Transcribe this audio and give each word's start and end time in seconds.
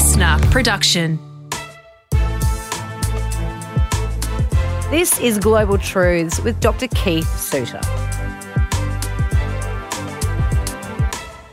listener 0.00 0.38
production. 0.50 1.18
This 4.88 5.20
is 5.20 5.38
Global 5.38 5.76
Truths 5.76 6.40
with 6.40 6.58
Dr. 6.58 6.88
Keith 6.88 7.28
Suter. 7.38 7.82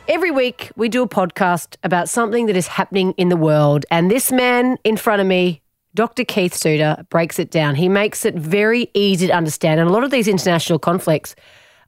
Every 0.07 0.31
week, 0.31 0.71
we 0.78 0.88
do 0.88 1.04
a 1.04 1.10
podcast 1.10 1.75
about 1.83 2.07
something 2.07 2.46
that 2.46 2.55
is 2.55 2.67
happening 2.67 3.12
in 3.17 3.28
the 3.28 3.35
world, 3.35 3.85
and 3.91 4.10
this 4.10 4.31
man 4.31 4.77
in 4.85 4.95
front 4.95 5.19
of 5.19 5.27
me, 5.27 5.61
Dr. 5.93 6.23
Keith 6.23 6.53
Suter, 6.53 7.05
breaks 7.09 7.39
it 7.39 7.51
down. 7.51 7.75
He 7.75 7.89
makes 7.89 8.23
it 8.23 8.35
very 8.35 8.89
easy 8.93 9.27
to 9.27 9.33
understand. 9.33 9.81
And 9.81 9.89
a 9.89 9.91
lot 9.91 10.05
of 10.05 10.11
these 10.11 10.29
international 10.29 10.79
conflicts 10.79 11.35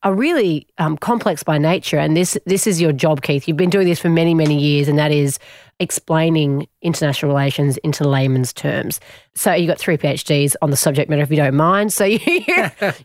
are 0.04 0.14
really 0.14 0.68
um, 0.78 0.98
complex 0.98 1.44
by 1.44 1.58
nature. 1.58 1.98
And 1.98 2.16
this 2.16 2.38
this 2.46 2.68
is 2.68 2.80
your 2.80 2.92
job, 2.92 3.22
Keith. 3.22 3.48
You've 3.48 3.58
been 3.58 3.70
doing 3.70 3.88
this 3.88 4.00
for 4.00 4.10
many, 4.10 4.34
many 4.34 4.60
years, 4.60 4.88
and 4.88 4.98
that 4.98 5.12
is 5.12 5.40
explaining 5.82 6.68
international 6.82 7.32
relations 7.32 7.78
into 7.78 8.08
layman's 8.08 8.52
terms. 8.52 9.00
So 9.34 9.54
you 9.54 9.66
got 9.66 9.80
three 9.80 9.98
PhDs 9.98 10.56
on 10.62 10.72
the 10.72 10.78
subject 10.78 11.10
matter, 11.10 11.22
if 11.22 11.30
you 11.30 11.38
don't 11.38 11.56
mind. 11.56 11.94
So 11.94 12.04
you, 12.06 12.20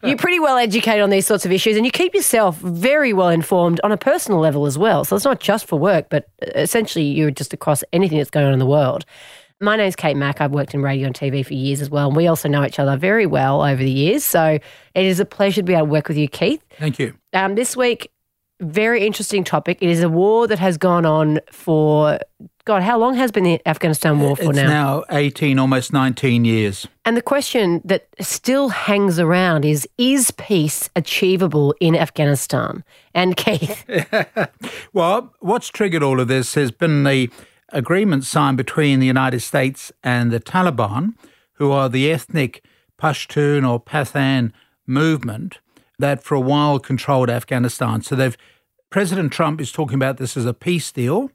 you're 0.02 0.16
pretty 0.16 0.40
well 0.40 0.56
educated 0.56 1.00
on 1.00 1.10
these 1.10 1.26
sorts 1.26 1.46
of 1.46 1.52
issues, 1.52 1.76
and 1.76 1.86
you 1.86 1.92
keep 1.92 2.14
yourself 2.14 2.56
very 2.58 3.12
well 3.12 3.28
informed 3.28 3.80
on 3.84 3.92
a 3.92 3.96
personal 3.96 4.40
level 4.40 4.66
as 4.66 4.76
well. 4.76 5.04
So 5.04 5.14
it's 5.14 5.24
not 5.24 5.40
just 5.40 5.66
for 5.66 5.78
work, 5.78 6.08
but 6.10 6.28
essentially 6.42 7.04
you're 7.04 7.30
just 7.30 7.52
across 7.52 7.84
anything 7.92 8.18
that's 8.18 8.30
going 8.30 8.46
on 8.46 8.52
in 8.52 8.58
the 8.58 8.66
world. 8.66 9.04
My 9.64 9.76
name's 9.76 9.96
Kate 9.96 10.16
Mack. 10.16 10.42
I've 10.42 10.52
worked 10.52 10.74
in 10.74 10.82
radio 10.82 11.06
and 11.06 11.16
TV 11.16 11.44
for 11.44 11.54
years 11.54 11.80
as 11.80 11.88
well. 11.88 12.08
And 12.08 12.16
we 12.16 12.26
also 12.26 12.48
know 12.50 12.64
each 12.64 12.78
other 12.78 12.98
very 12.98 13.24
well 13.24 13.62
over 13.62 13.82
the 13.82 13.90
years. 13.90 14.22
So 14.22 14.58
it 14.94 15.04
is 15.06 15.20
a 15.20 15.24
pleasure 15.24 15.62
to 15.62 15.64
be 15.64 15.72
able 15.72 15.86
to 15.86 15.90
work 15.90 16.08
with 16.08 16.18
you, 16.18 16.28
Keith. 16.28 16.62
Thank 16.78 16.98
you. 16.98 17.14
Um, 17.32 17.54
this 17.54 17.74
week, 17.74 18.10
very 18.60 19.06
interesting 19.06 19.42
topic. 19.42 19.78
It 19.80 19.88
is 19.88 20.02
a 20.02 20.08
war 20.10 20.46
that 20.48 20.58
has 20.58 20.76
gone 20.76 21.06
on 21.06 21.40
for, 21.50 22.18
God, 22.66 22.82
how 22.82 22.98
long 22.98 23.14
has 23.14 23.32
been 23.32 23.44
the 23.44 23.60
Afghanistan 23.66 24.20
war 24.20 24.36
for 24.36 24.50
it's 24.50 24.56
now? 24.56 24.68
now 24.68 25.04
18, 25.10 25.58
almost 25.58 25.94
19 25.94 26.44
years. 26.44 26.86
And 27.06 27.16
the 27.16 27.22
question 27.22 27.80
that 27.86 28.06
still 28.20 28.68
hangs 28.68 29.18
around 29.18 29.64
is 29.64 29.88
Is 29.96 30.30
peace 30.32 30.90
achievable 30.94 31.74
in 31.80 31.96
Afghanistan? 31.96 32.84
And 33.14 33.34
Keith, 33.34 33.84
Well, 34.92 35.32
what's 35.40 35.68
triggered 35.68 36.02
all 36.02 36.20
of 36.20 36.28
this 36.28 36.52
has 36.54 36.70
been 36.70 37.04
the 37.04 37.30
agreement 37.74 38.24
signed 38.24 38.56
between 38.56 39.00
the 39.00 39.06
United 39.06 39.40
States 39.40 39.92
and 40.02 40.30
the 40.30 40.40
Taliban, 40.40 41.14
who 41.54 41.70
are 41.70 41.88
the 41.88 42.10
ethnic 42.10 42.64
Pashtun 42.98 43.68
or 43.68 43.80
Pathan 43.82 44.52
movement 44.86 45.58
that 45.98 46.22
for 46.22 46.34
a 46.34 46.40
while 46.40 46.78
controlled 46.78 47.28
Afghanistan. 47.28 48.02
So 48.02 48.16
they've 48.16 48.36
President 48.90 49.32
Trump 49.32 49.60
is 49.60 49.72
talking 49.72 49.96
about 49.96 50.18
this 50.18 50.36
as 50.36 50.46
a 50.46 50.54
peace 50.54 50.92
deal. 50.92 51.30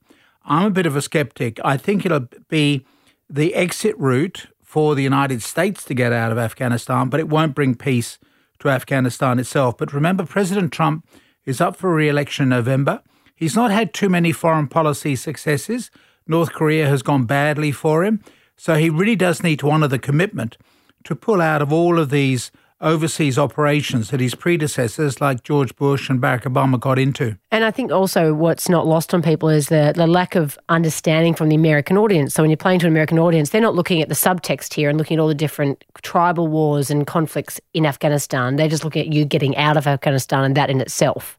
I'm 0.46 0.68
a 0.68 0.72
bit 0.72 0.86
of 0.86 0.96
a 0.96 1.02
skeptic. 1.02 1.60
I 1.64 1.76
think 1.76 2.06
it'll 2.06 2.30
be 2.48 2.86
the 3.30 3.54
exit 3.54 3.98
route 3.98 4.48
for 4.64 4.96
the 4.96 5.04
United 5.04 5.42
States 5.42 5.84
to 5.84 5.94
get 5.94 6.14
out 6.14 6.32
of 6.32 6.38
Afghanistan, 6.38 7.10
but 7.10 7.20
it 7.20 7.28
won't 7.28 7.56
bring 7.56 7.76
peace 7.76 8.18
to 8.60 8.70
Afghanistan 8.70 9.40
itself. 9.40 9.78
But 9.78 9.94
remember, 9.94 10.26
President 10.26 10.72
Trump 10.72 11.06
is 11.44 11.60
up 11.60 11.76
for 11.76 11.94
re 11.94 12.08
election 12.08 12.44
in 12.44 12.50
November. 12.50 13.02
He's 13.36 13.56
not 13.56 13.72
had 13.72 13.94
too 13.94 14.10
many 14.10 14.32
foreign 14.32 14.68
policy 14.68 15.16
successes. 15.16 15.92
North 16.30 16.54
Korea 16.54 16.88
has 16.88 17.02
gone 17.02 17.26
badly 17.26 17.72
for 17.72 18.06
him. 18.06 18.24
So 18.56 18.76
he 18.76 18.90
really 18.90 19.16
does 19.16 19.42
need 19.42 19.60
to 19.60 19.72
honour 19.72 19.88
the 19.88 20.00
commitment 20.00 20.58
to 21.06 21.16
pull 21.16 21.42
out 21.42 21.62
of 21.62 21.74
all 21.74 21.98
of 21.98 22.10
these 22.10 22.52
overseas 22.82 23.38
operations 23.38 24.10
that 24.10 24.20
his 24.20 24.36
predecessors, 24.36 25.20
like 25.20 25.44
George 25.44 25.76
Bush 25.76 26.10
and 26.10 26.22
Barack 26.22 26.44
Obama, 26.44 26.80
got 26.80 26.98
into. 26.98 27.38
and 27.52 27.64
I 27.64 27.72
think 27.72 27.92
also 27.92 28.34
what's 28.34 28.70
not 28.70 28.88
lost 28.88 29.14
on 29.14 29.22
people 29.22 29.50
is 29.50 29.68
the, 29.68 29.94
the 29.96 30.08
lack 30.08 30.36
of 30.36 30.58
understanding 30.70 31.34
from 31.34 31.50
the 31.50 31.56
American 31.56 31.98
audience. 31.98 32.34
So 32.34 32.44
when 32.44 32.50
you're 32.50 32.58
playing 32.58 32.80
to 32.80 32.86
an 32.86 32.94
American 32.94 33.20
audience, 33.20 33.50
they're 33.50 33.60
not 33.60 33.76
looking 33.76 34.02
at 34.02 34.08
the 34.08 34.16
subtext 34.16 34.74
here 34.74 34.90
and 34.90 34.98
looking 34.98 35.18
at 35.18 35.22
all 35.22 35.28
the 35.28 35.36
different 35.36 35.84
tribal 36.04 36.48
wars 36.48 36.90
and 36.90 37.06
conflicts 37.08 37.60
in 37.74 37.86
Afghanistan. 37.86 38.56
They're 38.56 38.70
just 38.70 38.84
looking 38.84 39.02
at 39.02 39.14
you 39.14 39.26
getting 39.26 39.58
out 39.58 39.78
of 39.78 39.88
Afghanistan 39.88 40.44
and 40.44 40.56
that 40.56 40.70
in 40.70 40.80
itself. 40.80 41.39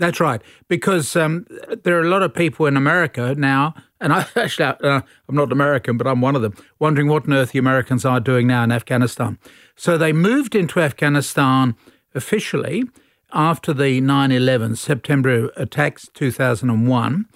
That's 0.00 0.18
right, 0.18 0.40
because 0.66 1.14
um, 1.14 1.46
there 1.84 1.98
are 1.98 2.00
a 2.00 2.08
lot 2.08 2.22
of 2.22 2.32
people 2.32 2.64
in 2.64 2.74
America 2.74 3.34
now, 3.36 3.74
and 4.00 4.14
I 4.14 4.24
actually 4.36 4.64
uh, 4.64 5.02
I'm 5.28 5.34
not 5.34 5.52
American, 5.52 5.98
but 5.98 6.06
I'm 6.06 6.22
one 6.22 6.34
of 6.34 6.40
them, 6.40 6.54
wondering 6.78 7.06
what 7.06 7.24
on 7.24 7.34
earth 7.34 7.52
the 7.52 7.58
Americans 7.58 8.06
are 8.06 8.18
doing 8.18 8.46
now 8.46 8.64
in 8.64 8.72
Afghanistan. 8.72 9.38
So 9.76 9.98
they 9.98 10.14
moved 10.14 10.54
into 10.54 10.80
Afghanistan 10.80 11.76
officially 12.14 12.84
after 13.30 13.74
the 13.74 14.00
9/11 14.00 14.78
September 14.78 15.50
attacks 15.54 16.08
2001. 16.14 17.26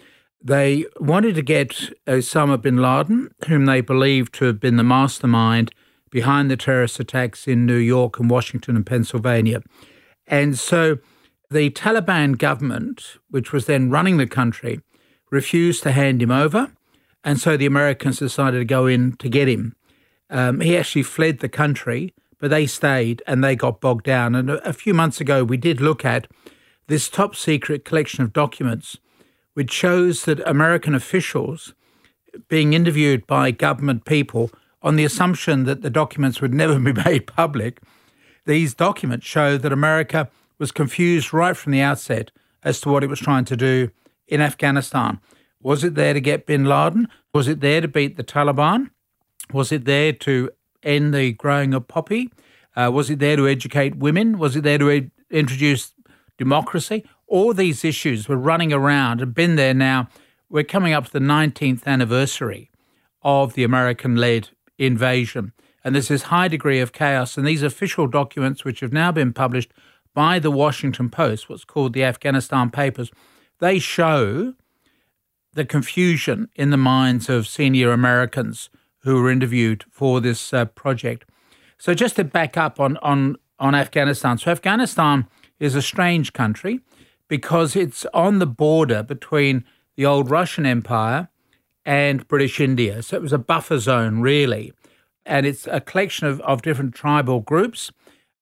They 0.43 0.87
wanted 0.99 1.35
to 1.35 1.43
get 1.43 1.93
Osama 2.07 2.59
bin 2.61 2.79
Laden, 2.79 3.29
whom 3.47 3.67
they 3.67 3.83
believed 3.83 4.33
to 4.37 4.47
have 4.47 4.59
been 4.59 4.77
the 4.77 4.83
mastermind 4.83 5.71
behind 6.11 6.51
the 6.51 6.57
terrorist 6.57 6.99
attacks 6.99 7.47
in 7.47 7.67
New 7.67 7.77
York 7.77 8.19
and 8.19 8.31
Washington 8.31 8.75
and 8.75 8.87
Pennsylvania, 8.87 9.61
and 10.27 10.59
so 10.59 10.97
the 11.51 11.71
Taliban 11.71 12.39
government, 12.39 13.19
which 13.31 13.53
was 13.53 13.67
then 13.67 13.91
running 13.91 14.17
the 14.17 14.27
country, 14.27 14.81
refused 15.31 15.83
to 15.83 15.93
hand 15.93 16.23
him 16.23 16.31
over. 16.31 16.73
And 17.23 17.41
so 17.41 17.57
the 17.57 17.67
Americans 17.67 18.19
decided 18.19 18.59
to 18.59 18.65
go 18.65 18.87
in 18.87 19.17
to 19.17 19.29
get 19.29 19.49
him. 19.49 19.75
Um, 20.31 20.61
he 20.61 20.77
actually 20.77 21.03
fled 21.03 21.39
the 21.39 21.49
country, 21.49 22.15
but 22.39 22.51
they 22.51 22.67
stayed 22.67 23.23
and 23.27 23.43
they 23.43 23.57
got 23.57 23.81
bogged 23.81 24.05
down. 24.05 24.35
And 24.35 24.51
a, 24.51 24.73
few 24.73 24.95
months 24.95 25.21
ago, 25.21 25.45
we 25.45 25.57
did 25.57 25.81
look 25.81 26.05
at 26.05 26.29
this 26.89 27.09
top 27.09 27.35
secret 27.35 27.85
collection 27.85 28.23
of 28.23 28.33
documents, 28.33 28.99
which 29.55 29.73
shows 29.73 30.25
that 30.25 30.47
American 30.47 30.95
officials 30.95 31.75
being 32.49 32.73
interviewed 32.73 33.27
by 33.27 33.51
government 33.51 34.05
people 34.05 34.51
on 34.83 34.97
the 34.97 35.05
assumption 35.05 35.65
that 35.65 35.83
the 35.83 35.91
documents 35.91 36.41
would 36.41 36.53
never 36.53 36.79
be 36.93 36.93
made 36.93 37.27
public. 37.27 37.81
These 38.47 38.75
documents 38.75 39.27
show 39.27 39.57
that 39.57 39.73
America 39.73 40.29
was 40.59 40.73
confused 40.73 41.33
right 41.33 41.57
from 41.57 41.73
the 41.73 41.81
outset 41.81 42.31
as 42.63 42.81
to 42.81 42.89
what 42.89 43.05
it 43.05 43.11
was 43.11 43.21
trying 43.21 43.45
to 43.45 43.57
do 43.57 43.91
in 44.27 44.41
Afghanistan. 44.41 45.21
Was 45.61 45.85
it 45.85 45.95
there 45.95 46.15
to 46.15 46.21
get 46.21 46.47
bin 46.47 46.65
Laden? 46.65 47.09
Was 47.33 47.49
it 47.49 47.61
there 47.61 47.81
to 47.81 47.89
beat 47.89 48.17
the 48.17 48.25
Taliban? 48.25 48.91
Was 49.53 49.73
it 49.73 49.85
there 49.85 50.13
to 50.13 50.51
end 50.83 51.15
the 51.15 51.33
growing 51.33 51.75
of 51.75 51.89
poppy? 51.89 52.31
Uh, 52.77 52.91
was 52.93 53.11
it 53.11 53.19
there 53.19 53.37
to 53.37 53.49
educate 53.49 53.97
women? 53.97 54.39
Was 54.39 54.57
it 54.57 54.63
there 54.63 54.79
to 54.79 55.11
introduce 55.31 55.93
democracy? 56.39 57.05
All 57.27 57.55
these 57.55 57.85
issues 57.85 58.29
were 58.29 58.37
running 58.37 58.73
around 58.73 59.21
and 59.21 59.35
been 59.35 59.57
there 59.57 59.75
now. 59.75 60.09
We're 60.49 60.65
coming 60.65 60.93
up 60.93 61.07
to 61.07 61.13
the 61.13 61.19
19th 61.19 61.87
anniversary 61.87 62.71
of 63.23 63.55
the 63.55 63.65
American 63.65 64.17
led 64.17 64.51
invasion. 64.79 65.53
And 65.83 65.95
there's 65.95 66.09
this 66.09 66.25
high 66.25 66.49
degree 66.49 66.81
of 66.81 66.93
chaos. 66.93 67.37
And 67.37 67.47
these 67.47 67.63
official 67.63 68.07
documents, 68.07 68.65
which 68.65 68.81
have 68.81 68.93
now 68.93 69.13
been 69.13 69.33
published 69.33 69.73
by 70.15 70.39
the 70.39 70.51
Washington 70.51 71.11
Post, 71.11 71.49
what's 71.49 71.65
called 71.65 71.93
the 71.93 72.05
Afghanistan 72.05 72.71
Papers, 72.71 73.11
they 73.59 73.79
show 73.79 74.55
the 75.53 75.65
confusion 75.65 76.49
in 76.55 76.71
the 76.71 76.77
minds 76.77 77.29
of 77.29 77.47
senior 77.47 77.93
Americans 77.93 78.71
who 79.01 79.21
were 79.21 79.31
interviewed 79.31 79.85
for 79.91 80.21
this 80.21 80.53
uh, 80.53 80.65
project. 80.65 81.29
So, 81.79 81.95
just 81.95 82.17
to 82.17 82.25
back 82.25 82.57
up 82.57 82.81
on, 82.81 82.97
on, 82.99 83.37
on 83.59 83.75
Afghanistan. 83.75 84.39
So, 84.39 84.51
Afghanistan 84.51 85.27
is 85.59 85.75
a 85.75 85.83
strange 85.83 86.33
country 86.33 86.81
because 87.29 87.77
it's 87.77 88.07
on 88.15 88.39
the 88.39 88.47
border 88.47 89.03
between 89.03 89.65
the 89.97 90.07
old 90.07 90.31
Russian 90.31 90.67
Empire 90.67 91.29
and 91.85 92.27
British 92.27 92.61
India. 92.61 93.03
So, 93.03 93.17
it 93.17 93.23
was 93.23 93.33
a 93.33 93.39
buffer 93.39 93.79
zone, 93.79 94.21
really. 94.21 94.73
And 95.27 95.47
it's 95.47 95.67
a 95.67 95.81
collection 95.81 96.27
of, 96.27 96.41
of 96.41 96.63
different 96.63 96.95
tribal 96.95 97.41
groups. 97.41 97.93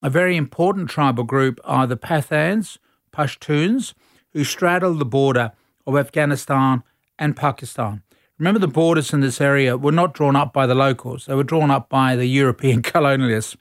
A 0.03 0.11
very 0.11 0.37
important 0.37 0.91
tribal 0.91 1.23
group 1.23 1.61
are 1.65 1.87
the 1.87 1.97
Pathans, 1.97 2.79
Pashtuns, 3.13 3.95
who 4.33 4.43
straddle 4.43 4.95
the 4.95 5.05
border 5.05 5.53
of 5.87 5.97
Afghanistan 5.97 6.83
and 7.19 7.37
Pakistan. 7.37 8.03
Remember, 8.39 8.59
the 8.59 8.67
borders 8.67 9.13
in 9.13 9.21
this 9.21 9.41
area 9.41 9.77
were 9.77 9.93
not 9.93 10.15
drawn 10.15 10.35
up 10.35 10.53
by 10.53 10.67
the 10.67 10.75
locals, 10.75 11.27
they 11.27 11.35
were 11.35 11.45
drawn 11.45 11.71
up 11.71 11.89
by 11.89 12.17
the 12.17 12.27
European 12.27 12.83
colonialists. 12.93 13.57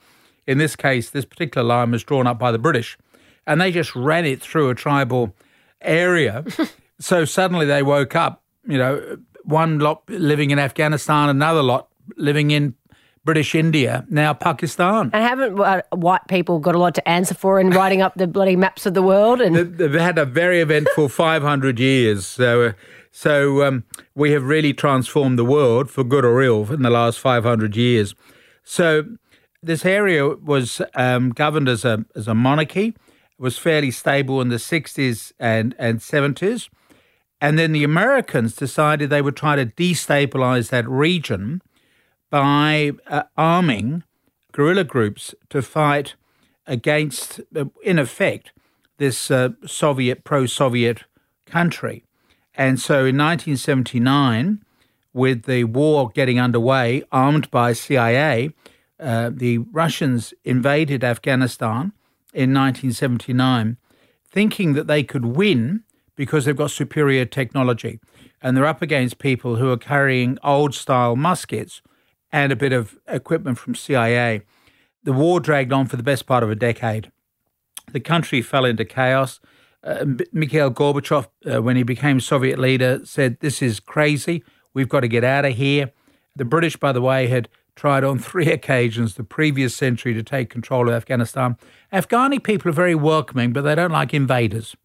In 0.47 0.57
this 0.57 0.75
case, 0.75 1.11
this 1.11 1.25
particular 1.25 1.65
line 1.65 1.91
was 1.91 2.03
drawn 2.03 2.25
up 2.25 2.39
by 2.39 2.51
the 2.51 2.57
British, 2.57 2.97
and 3.45 3.61
they 3.61 3.71
just 3.71 3.95
ran 3.95 4.25
it 4.25 4.41
through 4.41 4.69
a 4.69 4.75
tribal 4.75 5.35
area. 5.81 6.43
so 6.99 7.25
suddenly 7.25 7.67
they 7.67 7.83
woke 7.83 8.15
up, 8.15 8.41
you 8.67 8.79
know, 8.79 9.19
one 9.43 9.77
lot 9.77 10.01
living 10.09 10.49
in 10.49 10.57
Afghanistan, 10.57 11.29
another 11.29 11.61
lot 11.61 11.89
living 12.17 12.49
in 12.49 12.75
British 13.23 13.53
India, 13.53 14.05
now 14.09 14.33
Pakistan. 14.33 15.11
And 15.13 15.23
haven't 15.23 15.59
uh, 15.59 15.81
white 15.91 16.27
people 16.27 16.59
got 16.59 16.73
a 16.73 16.79
lot 16.79 16.95
to 16.95 17.07
answer 17.07 17.35
for 17.35 17.59
in 17.59 17.69
writing 17.69 18.01
up 18.01 18.15
the 18.15 18.27
bloody 18.27 18.55
maps 18.55 18.85
of 18.85 18.95
the 18.95 19.03
world? 19.03 19.41
And 19.41 19.77
They've 19.77 19.93
had 19.93 20.17
a 20.17 20.25
very 20.25 20.59
eventful 20.59 21.09
500 21.09 21.79
years. 21.79 22.25
So, 22.25 22.63
uh, 22.63 22.71
so 23.11 23.63
um, 23.63 23.83
we 24.15 24.31
have 24.31 24.43
really 24.43 24.73
transformed 24.73 25.37
the 25.37 25.45
world 25.45 25.91
for 25.91 26.03
good 26.03 26.25
or 26.25 26.41
ill 26.41 26.71
in 26.71 26.81
the 26.81 26.89
last 26.89 27.19
500 27.19 27.75
years. 27.75 28.15
So 28.63 29.03
this 29.61 29.85
area 29.85 30.27
was 30.27 30.81
um, 30.95 31.29
governed 31.29 31.69
as 31.69 31.85
a 31.85 32.05
as 32.15 32.27
a 32.27 32.33
monarchy. 32.33 32.87
It 32.87 32.95
was 33.37 33.57
fairly 33.57 33.91
stable 33.91 34.41
in 34.41 34.49
the 34.49 34.55
60s 34.55 35.31
and 35.39 35.75
and 35.77 35.99
70s, 35.99 36.69
And 37.39 37.59
then 37.59 37.71
the 37.71 37.83
Americans 37.83 38.55
decided 38.55 39.09
they 39.09 39.21
would 39.21 39.35
try 39.35 39.55
to 39.55 39.65
destabilize 39.65 40.69
that 40.69 40.89
region 40.89 41.61
by 42.31 42.93
uh, 43.05 43.23
arming 43.37 44.03
guerrilla 44.51 44.83
groups 44.83 45.35
to 45.49 45.61
fight 45.61 46.15
against, 46.65 47.41
uh, 47.55 47.65
in 47.83 47.99
effect, 47.99 48.51
this 48.97 49.29
uh, 49.29 49.49
Soviet, 49.67 50.23
pro 50.23 50.47
Soviet 50.47 51.03
country. 51.45 52.03
And 52.55 52.79
so 52.79 53.05
in 53.05 53.17
1979, 53.17 54.63
with 55.13 55.43
the 55.43 55.65
war 55.65 56.09
getting 56.09 56.39
underway, 56.39 57.03
armed 57.11 57.51
by 57.51 57.73
CIA, 57.73 58.51
uh, 58.99 59.29
the 59.33 59.59
Russians 59.59 60.33
invaded 60.43 61.03
Afghanistan 61.03 61.91
in 62.33 62.53
1979, 62.53 63.77
thinking 64.29 64.73
that 64.73 64.87
they 64.87 65.03
could 65.03 65.25
win 65.25 65.83
because 66.15 66.45
they've 66.45 66.55
got 66.55 66.71
superior 66.71 67.25
technology. 67.25 67.99
And 68.41 68.55
they're 68.55 68.65
up 68.65 68.81
against 68.81 69.17
people 69.19 69.57
who 69.57 69.69
are 69.71 69.77
carrying 69.77 70.37
old 70.43 70.73
style 70.73 71.15
muskets 71.15 71.81
and 72.31 72.51
a 72.51 72.55
bit 72.55 72.73
of 72.73 72.97
equipment 73.07 73.57
from 73.57 73.75
CIA. 73.75 74.43
The 75.03 75.13
war 75.13 75.39
dragged 75.39 75.73
on 75.73 75.87
for 75.87 75.97
the 75.97 76.03
best 76.03 76.25
part 76.25 76.43
of 76.43 76.49
a 76.49 76.55
decade. 76.55 77.11
The 77.91 77.99
country 77.99 78.41
fell 78.41 78.65
into 78.65 78.85
chaos. 78.85 79.39
Uh, 79.83 80.05
Mikhail 80.31 80.71
Gorbachev, 80.71 81.27
uh, 81.51 81.61
when 81.61 81.75
he 81.75 81.83
became 81.83 82.19
Soviet 82.19 82.59
leader, 82.59 83.01
said, 83.03 83.39
This 83.39 83.61
is 83.61 83.79
crazy. 83.79 84.43
We've 84.73 84.89
got 84.89 85.01
to 85.01 85.07
get 85.07 85.23
out 85.23 85.45
of 85.45 85.55
here. 85.55 85.91
The 86.35 86.45
British, 86.45 86.77
by 86.77 86.91
the 86.91 87.01
way, 87.01 87.27
had 87.27 87.49
tried 87.75 88.03
on 88.03 88.19
three 88.29 88.51
occasions 88.51 89.15
the 89.15 89.23
previous 89.23 89.75
century 89.75 90.13
to 90.13 90.23
take 90.23 90.49
control 90.49 90.87
of 90.87 90.93
Afghanistan. 90.93 91.57
Afghani 91.91 92.41
people 92.43 92.69
are 92.69 92.73
very 92.73 92.95
welcoming, 92.95 93.53
but 93.53 93.61
they 93.61 93.75
don't 93.75 93.91
like 93.91 94.13
invaders. 94.13 94.75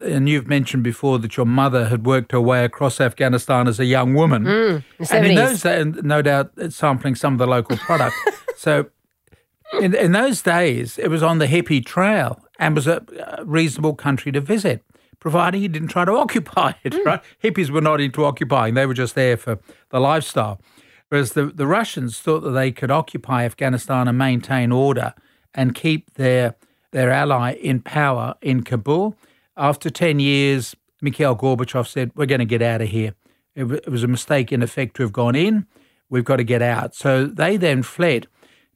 And 0.00 0.28
you've 0.28 0.46
mentioned 0.46 0.82
before 0.82 1.18
that 1.20 1.36
your 1.36 1.46
mother 1.46 1.86
had 1.86 2.04
worked 2.04 2.32
her 2.32 2.40
way 2.40 2.64
across 2.64 3.00
Afghanistan 3.00 3.66
as 3.66 3.80
a 3.80 3.86
young 3.86 4.12
woman. 4.12 4.44
Mm, 4.44 4.84
and 5.10 5.26
in 5.26 5.34
those 5.34 5.62
days, 5.62 5.86
no 6.02 6.20
doubt 6.20 6.52
sampling 6.68 7.14
some 7.14 7.32
of 7.32 7.38
the 7.38 7.46
local 7.46 7.78
product. 7.78 8.14
so 8.56 8.90
in, 9.80 9.94
in 9.94 10.12
those 10.12 10.42
days, 10.42 10.98
it 10.98 11.08
was 11.08 11.22
on 11.22 11.38
the 11.38 11.46
hippie 11.46 11.84
trail 11.84 12.40
and 12.58 12.74
was 12.74 12.86
a, 12.86 13.02
a 13.38 13.44
reasonable 13.44 13.94
country 13.94 14.32
to 14.32 14.40
visit, 14.40 14.84
providing 15.18 15.62
you 15.62 15.68
didn't 15.68 15.88
try 15.88 16.04
to 16.04 16.12
occupy 16.16 16.72
it, 16.84 16.92
mm. 16.92 17.04
right? 17.04 17.22
Hippies 17.42 17.70
were 17.70 17.80
not 17.80 18.00
into 18.00 18.24
occupying, 18.24 18.74
they 18.74 18.86
were 18.86 18.94
just 18.94 19.14
there 19.14 19.36
for 19.36 19.58
the 19.90 20.00
lifestyle. 20.00 20.60
Whereas 21.08 21.32
the, 21.32 21.46
the 21.46 21.66
Russians 21.66 22.18
thought 22.18 22.40
that 22.40 22.50
they 22.50 22.72
could 22.72 22.90
occupy 22.90 23.44
Afghanistan 23.44 24.08
and 24.08 24.18
maintain 24.18 24.72
order 24.72 25.14
and 25.54 25.74
keep 25.74 26.14
their, 26.14 26.56
their 26.90 27.10
ally 27.10 27.52
in 27.52 27.80
power 27.80 28.34
in 28.42 28.62
Kabul. 28.62 29.16
After 29.56 29.90
10 29.90 30.20
years, 30.20 30.74
Mikhail 31.00 31.36
Gorbachev 31.36 31.86
said, 31.86 32.10
We're 32.14 32.26
going 32.26 32.40
to 32.40 32.44
get 32.44 32.62
out 32.62 32.80
of 32.80 32.88
here. 32.88 33.14
It, 33.54 33.62
w- 33.62 33.80
it 33.84 33.90
was 33.90 34.02
a 34.02 34.08
mistake, 34.08 34.52
in 34.52 34.62
effect, 34.62 34.96
to 34.96 35.02
have 35.02 35.12
gone 35.12 35.34
in. 35.34 35.66
We've 36.08 36.24
got 36.24 36.36
to 36.36 36.44
get 36.44 36.62
out. 36.62 36.94
So 36.94 37.26
they 37.26 37.56
then 37.56 37.82
fled. 37.82 38.28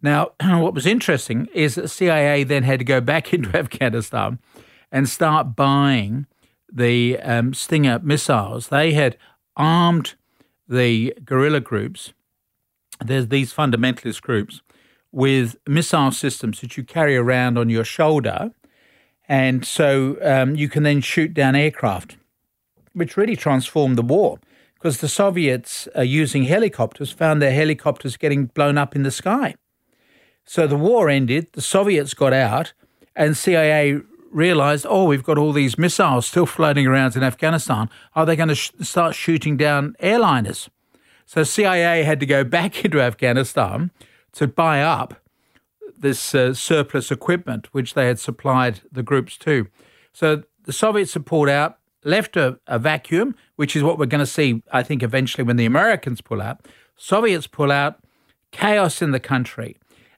Now, 0.03 0.33
what 0.41 0.75
was 0.75 0.87
interesting 0.87 1.49
is 1.53 1.75
that 1.75 1.89
CIA 1.89 2.45
then 2.45 2.63
had 2.63 2.79
to 2.79 2.85
go 2.85 3.01
back 3.01 3.33
into 3.35 3.57
Afghanistan 3.57 4.39
and 4.91 5.09
start 5.09 5.55
buying 5.55 6.27
the 6.73 7.19
um, 7.21 7.55
Stinger 7.55 7.99
missiles. 8.01 8.69
They 8.69 8.93
had 8.93 9.17
armed 9.57 10.15
the 10.69 11.15
guerrilla 11.25 11.61
groups 11.61 12.13
there's 13.05 13.29
these 13.29 13.53
fundamentalist 13.53 14.23
groups 14.23 14.63
with 15.13 15.57
missile 15.67 16.13
systems 16.13 16.61
that 16.61 16.77
you 16.77 16.85
carry 16.85 17.17
around 17.17 17.59
on 17.59 17.69
your 17.69 17.85
shoulder. 17.85 18.53
And 19.31 19.65
so 19.65 20.19
um, 20.23 20.57
you 20.57 20.69
can 20.69 20.83
then 20.83 21.01
shoot 21.01 21.33
down 21.33 21.55
aircraft, 21.55 22.17
which 22.95 23.17
really 23.17 23.37
transformed 23.37 23.97
the 23.97 24.03
war 24.03 24.41
because 24.75 24.99
the 24.99 25.09
Soviets, 25.09 25.87
uh, 25.97 26.01
using 26.01 26.45
helicopters, 26.45 27.13
found 27.13 27.41
their 27.41 27.53
helicopters 27.53 28.17
getting 28.17 28.47
blown 28.47 28.77
up 28.77 28.97
in 28.97 29.05
the 29.05 29.11
sky. 29.13 29.55
So 30.45 30.67
the 30.67 30.77
war 30.77 31.09
ended, 31.09 31.47
the 31.53 31.61
Soviets 31.61 32.13
got 32.13 32.33
out, 32.33 32.73
and 33.15 33.37
CIA 33.37 34.01
realized, 34.33 34.85
oh, 34.89 35.05
we've 35.05 35.23
got 35.23 35.39
all 35.39 35.53
these 35.53 35.79
missiles 35.79 36.27
still 36.27 36.47
floating 36.47 36.89
around 36.89 37.15
in 37.15 37.23
Afghanistan. 37.23 37.89
Are 38.17 38.27
they 38.27 38.35
going 38.35 38.49
to 38.49 38.57
sh- 38.57 38.73
start 38.81 39.15
shooting 39.15 39.57
down 39.57 39.95
airliners? 40.03 40.69
So 41.25 41.45
CIA 41.45 42.03
had 42.03 42.19
to 42.19 42.27
go 42.27 42.43
back 42.43 42.85
into 42.85 43.01
Afghanistan 43.01 43.93
to 44.33 44.49
buy 44.49 44.83
up 44.83 45.23
this 46.01 46.35
uh, 46.35 46.55
surplus 46.55 47.11
equipment 47.11 47.69
which 47.73 47.95
they 47.95 48.07
had 48.07 48.19
supplied 48.19 48.81
the 48.91 49.03
groups 49.03 49.37
to. 49.39 49.67
So 50.13 50.43
the 50.65 50.73
Soviets 50.73 51.15
had 51.15 51.27
pulled 51.27 51.49
out, 51.49 51.79
left 52.05 52.37
a, 52.37 52.59
a 52.67 52.79
vacuum, 52.79 53.35
which 53.57 53.77
is 53.77 53.83
what 53.83 53.99
we're 53.99 54.07
going 54.07 54.21
to 54.21 54.27
see, 54.27 54.63
I 54.73 54.83
think, 54.83 55.03
eventually 55.03 55.45
when 55.45 55.57
the 55.57 55.67
Americans 55.67 56.21
pull 56.21 56.43
out. 56.43 56.67
Soviets 56.97 57.47
pull 57.47 57.71
out, 57.71 58.01
chaos 58.51 59.01
in 59.01 59.13
the 59.13 59.21
country. 59.21 59.77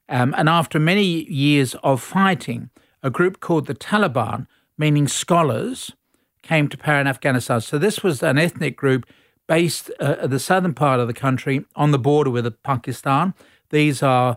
Um, 0.08 0.34
and 0.36 0.48
after 0.48 0.78
many 0.78 1.30
years 1.30 1.74
of 1.82 2.02
fighting, 2.02 2.70
a 3.02 3.10
group 3.10 3.40
called 3.40 3.66
the 3.66 3.74
Taliban, 3.74 4.46
meaning 4.78 5.08
scholars, 5.08 5.92
came 6.42 6.68
to 6.68 6.76
power 6.76 7.00
in 7.00 7.06
Afghanistan. 7.06 7.60
So 7.60 7.78
this 7.78 8.02
was 8.02 8.22
an 8.22 8.38
ethnic 8.38 8.76
group 8.76 9.06
based 9.46 9.90
uh, 10.00 10.26
the 10.26 10.38
southern 10.38 10.74
part 10.74 11.00
of 11.00 11.06
the 11.06 11.14
country 11.14 11.64
on 11.76 11.90
the 11.90 11.98
border 11.98 12.30
with 12.30 12.62
Pakistan. 12.62 13.34
These 13.70 14.02
are 14.02 14.36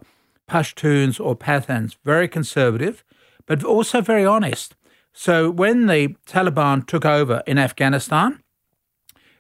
Pashtuns 0.50 1.20
or 1.20 1.36
Pathans, 1.36 1.96
very 2.04 2.28
conservative, 2.28 3.04
but 3.46 3.64
also 3.64 4.02
very 4.02 4.26
honest. 4.26 4.76
So 5.14 5.50
when 5.50 5.88
the 5.88 6.16
Taliban 6.28 6.86
took 6.86 7.06
over 7.06 7.42
in 7.48 7.58
Afghanistan, 7.58 8.42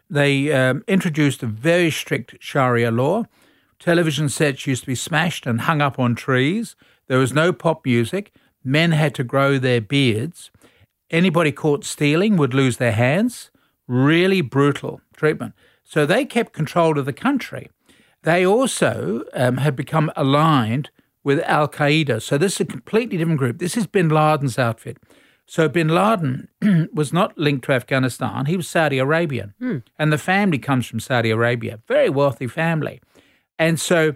they 0.09 0.51
um, 0.53 0.83
introduced 0.87 1.43
a 1.43 1.47
very 1.47 1.91
strict 1.91 2.35
Sharia 2.39 2.91
law. 2.91 3.25
Television 3.79 4.29
sets 4.29 4.67
used 4.67 4.83
to 4.83 4.87
be 4.87 4.95
smashed 4.95 5.45
and 5.45 5.61
hung 5.61 5.81
up 5.81 5.99
on 5.99 6.15
trees. 6.15 6.75
There 7.07 7.19
was 7.19 7.33
no 7.33 7.51
pop 7.51 7.85
music. 7.85 8.31
Men 8.63 8.91
had 8.91 9.13
to 9.15 9.23
grow 9.23 9.57
their 9.57 9.81
beards. 9.81 10.49
Anybody 11.11 11.51
caught 11.51 11.83
stealing 11.83 12.37
would 12.37 12.53
lose 12.53 12.77
their 12.77 12.93
hands. 12.93 13.51
Really 13.87 14.41
brutal 14.41 15.01
treatment. 15.15 15.53
So 15.83 16.05
they 16.05 16.25
kept 16.25 16.53
control 16.53 16.97
of 16.97 17.05
the 17.05 17.13
country. 17.13 17.69
They 18.23 18.45
also 18.45 19.23
um, 19.33 19.57
had 19.57 19.75
become 19.75 20.11
aligned 20.15 20.89
with 21.25 21.41
Al 21.41 21.67
Qaeda. 21.67 22.21
So 22.21 22.37
this 22.37 22.53
is 22.53 22.59
a 22.61 22.65
completely 22.65 23.17
different 23.17 23.39
group. 23.39 23.57
This 23.57 23.75
is 23.75 23.87
bin 23.87 24.07
Laden's 24.07 24.57
outfit. 24.57 24.97
So 25.47 25.67
bin 25.67 25.89
Laden 25.89 26.47
was 26.93 27.11
not 27.11 27.37
linked 27.37 27.65
to 27.65 27.73
Afghanistan. 27.73 28.45
He 28.45 28.55
was 28.55 28.69
Saudi 28.69 28.99
Arabian. 28.99 29.53
Hmm. 29.59 29.77
And 29.99 30.13
the 30.13 30.17
family 30.17 30.59
comes 30.59 30.85
from 30.85 30.99
Saudi 31.01 31.31
Arabia, 31.31 31.79
very 31.87 32.09
wealthy 32.09 32.47
family. 32.47 33.01
And 33.59 33.79
so 33.79 34.15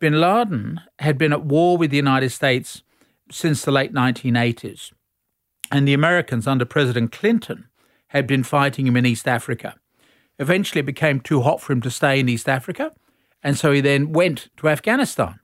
bin 0.00 0.20
Laden 0.20 0.80
had 0.98 1.16
been 1.16 1.32
at 1.32 1.44
war 1.44 1.78
with 1.78 1.90
the 1.90 1.96
United 1.96 2.30
States 2.30 2.82
since 3.30 3.62
the 3.62 3.72
late 3.72 3.94
1980s. 3.94 4.92
And 5.70 5.86
the 5.86 5.94
Americans 5.94 6.46
under 6.46 6.64
President 6.64 7.12
Clinton 7.12 7.68
had 8.08 8.26
been 8.26 8.42
fighting 8.42 8.86
him 8.86 8.96
in 8.96 9.06
East 9.06 9.28
Africa. 9.28 9.76
Eventually, 10.38 10.80
it 10.80 10.86
became 10.86 11.20
too 11.20 11.42
hot 11.42 11.60
for 11.60 11.72
him 11.72 11.82
to 11.82 11.90
stay 11.90 12.20
in 12.20 12.28
East 12.28 12.48
Africa, 12.48 12.92
and 13.42 13.58
so 13.58 13.72
he 13.72 13.80
then 13.80 14.12
went 14.12 14.48
to 14.56 14.68
Afghanistan. 14.68 15.40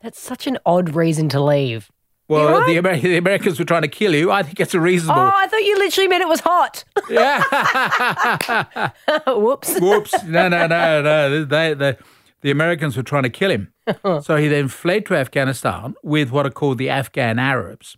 That's 0.00 0.20
such 0.20 0.46
an 0.46 0.58
odd 0.64 0.94
reason 0.94 1.28
to 1.30 1.40
leave. 1.40 1.90
Well, 2.28 2.60
right? 2.60 2.66
the, 2.66 2.76
Amer- 2.76 3.00
the, 3.00 3.16
Americans 3.16 3.58
were 3.58 3.64
trying 3.64 3.82
to 3.82 3.88
kill 3.88 4.14
you. 4.14 4.30
I 4.30 4.42
think 4.42 4.60
it's 4.60 4.74
a 4.74 4.80
reasonable. 4.80 5.22
Oh, 5.22 5.32
I 5.34 5.46
thought 5.46 5.64
you 5.64 5.78
literally 5.78 6.08
meant 6.08 6.22
it 6.22 6.28
was 6.28 6.40
hot. 6.40 6.84
Yeah. 7.08 8.90
Whoops. 9.26 9.80
Whoops. 9.80 10.24
No, 10.24 10.48
no, 10.48 10.66
no, 10.66 11.02
no. 11.02 11.44
They, 11.44 11.72
they, 11.72 11.96
the 12.42 12.50
Americans 12.50 12.98
were 12.98 13.02
trying 13.02 13.22
to 13.22 13.30
kill 13.30 13.50
him. 13.50 13.72
so 14.22 14.36
he 14.36 14.46
then 14.46 14.68
fled 14.68 15.06
to 15.06 15.14
Afghanistan 15.14 15.94
with 16.02 16.30
what 16.30 16.44
are 16.44 16.50
called 16.50 16.76
the 16.76 16.90
Afghan 16.90 17.38
Arabs. 17.38 17.96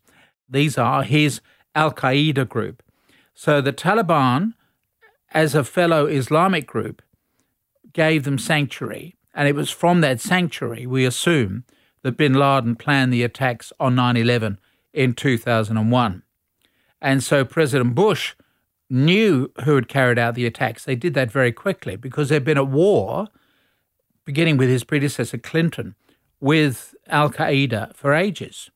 These 0.48 0.78
are 0.78 1.02
his 1.02 1.40
Al 1.74 1.92
Qaeda 1.92 2.48
group. 2.48 2.84
So 3.34 3.60
the 3.60 3.72
Taliban 3.72 4.52
as 5.32 5.54
a 5.54 5.64
fellow 5.64 6.06
Islamic 6.06 6.66
group, 6.66 7.02
gave 7.92 8.24
them 8.24 8.38
sanctuary. 8.38 9.16
And 9.34 9.48
it 9.48 9.54
was 9.54 9.70
from 9.70 10.00
that 10.00 10.20
sanctuary, 10.20 10.86
we 10.86 11.04
assume, 11.04 11.64
that 12.02 12.16
bin 12.16 12.34
Laden 12.34 12.76
planned 12.76 13.12
the 13.12 13.22
attacks 13.22 13.72
on 13.78 13.94
9 13.94 14.16
11 14.16 14.58
in 14.92 15.14
2001. 15.14 16.22
And 17.00 17.22
so 17.22 17.44
President 17.44 17.94
Bush 17.94 18.34
knew 18.88 19.50
who 19.64 19.76
had 19.76 19.88
carried 19.88 20.18
out 20.18 20.34
the 20.34 20.46
attacks. 20.46 20.84
They 20.84 20.96
did 20.96 21.14
that 21.14 21.30
very 21.30 21.52
quickly 21.52 21.96
because 21.96 22.28
they'd 22.28 22.44
been 22.44 22.58
at 22.58 22.68
war, 22.68 23.28
beginning 24.24 24.56
with 24.56 24.68
his 24.68 24.84
predecessor 24.84 25.38
Clinton, 25.38 25.94
with 26.40 26.94
Al 27.06 27.30
Qaeda 27.30 27.94
for 27.94 28.12
ages. 28.12 28.70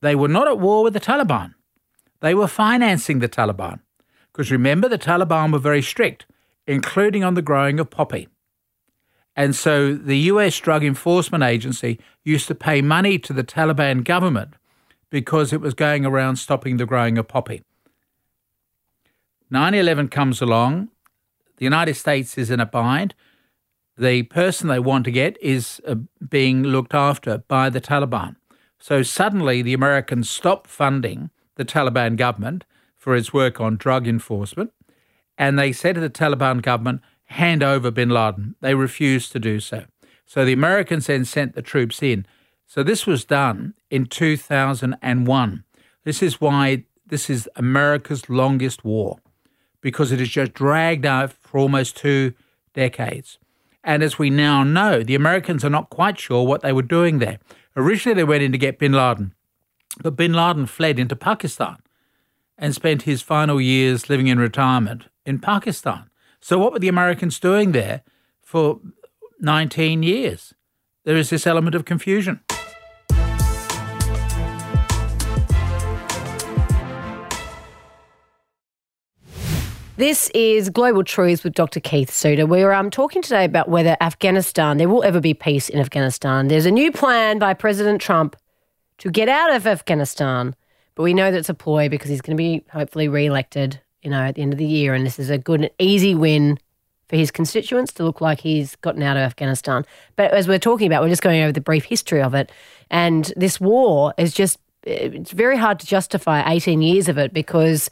They 0.00 0.14
were 0.14 0.28
not 0.28 0.48
at 0.48 0.58
war 0.58 0.82
with 0.82 0.94
the 0.94 1.00
Taliban, 1.00 1.54
they 2.20 2.34
were 2.34 2.48
financing 2.48 3.18
the 3.18 3.28
Taliban. 3.28 3.80
Because 4.32 4.52
remember, 4.52 4.88
the 4.88 4.98
Taliban 4.98 5.52
were 5.52 5.58
very 5.58 5.82
strict, 5.82 6.24
including 6.66 7.24
on 7.24 7.34
the 7.34 7.42
growing 7.42 7.80
of 7.80 7.90
poppy. 7.90 8.28
And 9.36 9.54
so 9.54 9.94
the 9.94 10.18
US 10.18 10.58
Drug 10.58 10.84
Enforcement 10.84 11.44
Agency 11.44 11.98
used 12.24 12.48
to 12.48 12.54
pay 12.54 12.82
money 12.82 13.18
to 13.18 13.32
the 13.32 13.44
Taliban 13.44 14.04
government 14.04 14.54
because 15.10 15.52
it 15.52 15.60
was 15.60 15.74
going 15.74 16.04
around 16.04 16.36
stopping 16.36 16.76
the 16.76 16.86
growing 16.86 17.18
of 17.18 17.28
poppy. 17.28 17.62
9 19.50 19.74
11 19.74 20.08
comes 20.08 20.40
along. 20.40 20.88
The 21.56 21.64
United 21.64 21.94
States 21.94 22.38
is 22.38 22.50
in 22.50 22.60
a 22.60 22.66
bind. 22.66 23.14
The 23.98 24.22
person 24.24 24.68
they 24.68 24.78
want 24.78 25.04
to 25.04 25.10
get 25.10 25.36
is 25.42 25.80
uh, 25.86 25.96
being 26.26 26.62
looked 26.62 26.94
after 26.94 27.38
by 27.38 27.68
the 27.68 27.80
Taliban. 27.80 28.36
So 28.78 29.02
suddenly 29.02 29.60
the 29.60 29.74
Americans 29.74 30.30
stop 30.30 30.66
funding 30.66 31.30
the 31.56 31.64
Taliban 31.66 32.16
government 32.16 32.64
for 32.96 33.14
its 33.14 33.32
work 33.32 33.60
on 33.60 33.76
drug 33.76 34.08
enforcement. 34.08 34.72
And 35.36 35.58
they 35.58 35.72
said 35.72 35.96
to 35.96 36.00
the 36.00 36.08
Taliban 36.08 36.62
government, 36.62 37.02
hand 37.30 37.62
over 37.62 37.90
bin 37.90 38.10
Laden. 38.10 38.56
They 38.60 38.74
refused 38.74 39.32
to 39.32 39.38
do 39.38 39.60
so. 39.60 39.84
So 40.26 40.44
the 40.44 40.52
Americans 40.52 41.06
then 41.06 41.24
sent 41.24 41.54
the 41.54 41.62
troops 41.62 42.02
in. 42.02 42.26
So 42.66 42.82
this 42.82 43.06
was 43.06 43.24
done 43.24 43.74
in 43.90 44.06
2001. 44.06 45.64
This 46.04 46.22
is 46.22 46.40
why 46.40 46.84
this 47.06 47.30
is 47.30 47.48
America's 47.56 48.28
longest 48.28 48.84
war, 48.84 49.18
because 49.80 50.12
it 50.12 50.18
has 50.18 50.28
just 50.28 50.52
dragged 50.52 51.06
out 51.06 51.32
for 51.32 51.58
almost 51.58 51.96
two 51.96 52.34
decades. 52.74 53.38
And 53.82 54.02
as 54.02 54.18
we 54.18 54.30
now 54.30 54.62
know, 54.62 55.02
the 55.02 55.14
Americans 55.14 55.64
are 55.64 55.70
not 55.70 55.90
quite 55.90 56.18
sure 56.18 56.46
what 56.46 56.62
they 56.62 56.72
were 56.72 56.82
doing 56.82 57.18
there. 57.18 57.38
Originally, 57.76 58.14
they 58.14 58.24
went 58.24 58.42
in 58.42 58.52
to 58.52 58.58
get 58.58 58.78
bin 58.78 58.92
Laden, 58.92 59.34
but 60.02 60.16
bin 60.16 60.32
Laden 60.32 60.66
fled 60.66 60.98
into 60.98 61.16
Pakistan 61.16 61.76
and 62.58 62.74
spent 62.74 63.02
his 63.02 63.22
final 63.22 63.60
years 63.60 64.10
living 64.10 64.26
in 64.26 64.38
retirement 64.38 65.06
in 65.24 65.38
Pakistan. 65.38 66.09
So, 66.42 66.58
what 66.58 66.72
were 66.72 66.78
the 66.78 66.88
Americans 66.88 67.38
doing 67.38 67.72
there 67.72 68.02
for 68.42 68.80
19 69.40 70.02
years? 70.02 70.54
There 71.04 71.16
is 71.16 71.30
this 71.30 71.46
element 71.46 71.74
of 71.74 71.84
confusion. 71.84 72.40
This 79.96 80.30
is 80.30 80.70
Global 80.70 81.04
Truths 81.04 81.44
with 81.44 81.52
Dr. 81.52 81.78
Keith 81.78 82.10
Suter. 82.10 82.46
We're 82.46 82.72
um, 82.72 82.90
talking 82.90 83.20
today 83.20 83.44
about 83.44 83.68
whether 83.68 83.98
Afghanistan, 84.00 84.78
there 84.78 84.88
will 84.88 85.04
ever 85.04 85.20
be 85.20 85.34
peace 85.34 85.68
in 85.68 85.78
Afghanistan. 85.78 86.48
There's 86.48 86.64
a 86.64 86.70
new 86.70 86.90
plan 86.90 87.38
by 87.38 87.52
President 87.52 88.00
Trump 88.00 88.34
to 88.96 89.10
get 89.10 89.28
out 89.28 89.54
of 89.54 89.66
Afghanistan, 89.66 90.56
but 90.94 91.02
we 91.02 91.12
know 91.12 91.30
that 91.30 91.36
it's 91.36 91.50
a 91.50 91.54
ploy 91.54 91.90
because 91.90 92.08
he's 92.08 92.22
going 92.22 92.34
to 92.34 92.40
be 92.40 92.64
hopefully 92.72 93.08
re-elected, 93.08 93.82
you 94.02 94.10
know, 94.10 94.20
at 94.22 94.34
the 94.34 94.42
end 94.42 94.52
of 94.52 94.58
the 94.58 94.66
year, 94.66 94.94
and 94.94 95.04
this 95.04 95.18
is 95.18 95.30
a 95.30 95.38
good 95.38 95.62
and 95.62 95.70
easy 95.78 96.14
win 96.14 96.58
for 97.08 97.16
his 97.16 97.30
constituents 97.30 97.92
to 97.94 98.04
look 98.04 98.20
like 98.20 98.40
he's 98.40 98.76
gotten 98.76 99.02
out 99.02 99.16
of 99.16 99.22
Afghanistan. 99.22 99.84
But 100.16 100.32
as 100.32 100.46
we're 100.46 100.60
talking 100.60 100.86
about, 100.86 101.02
we're 101.02 101.08
just 101.08 101.22
going 101.22 101.42
over 101.42 101.52
the 101.52 101.60
brief 101.60 101.84
history 101.84 102.22
of 102.22 102.34
it, 102.34 102.50
and 102.90 103.32
this 103.36 103.60
war 103.60 104.14
is 104.16 104.32
just 104.32 104.58
it's 104.84 105.32
very 105.32 105.56
hard 105.58 105.78
to 105.80 105.86
justify 105.86 106.42
18 106.50 106.80
years 106.80 107.08
of 107.08 107.18
it 107.18 107.34
because 107.34 107.90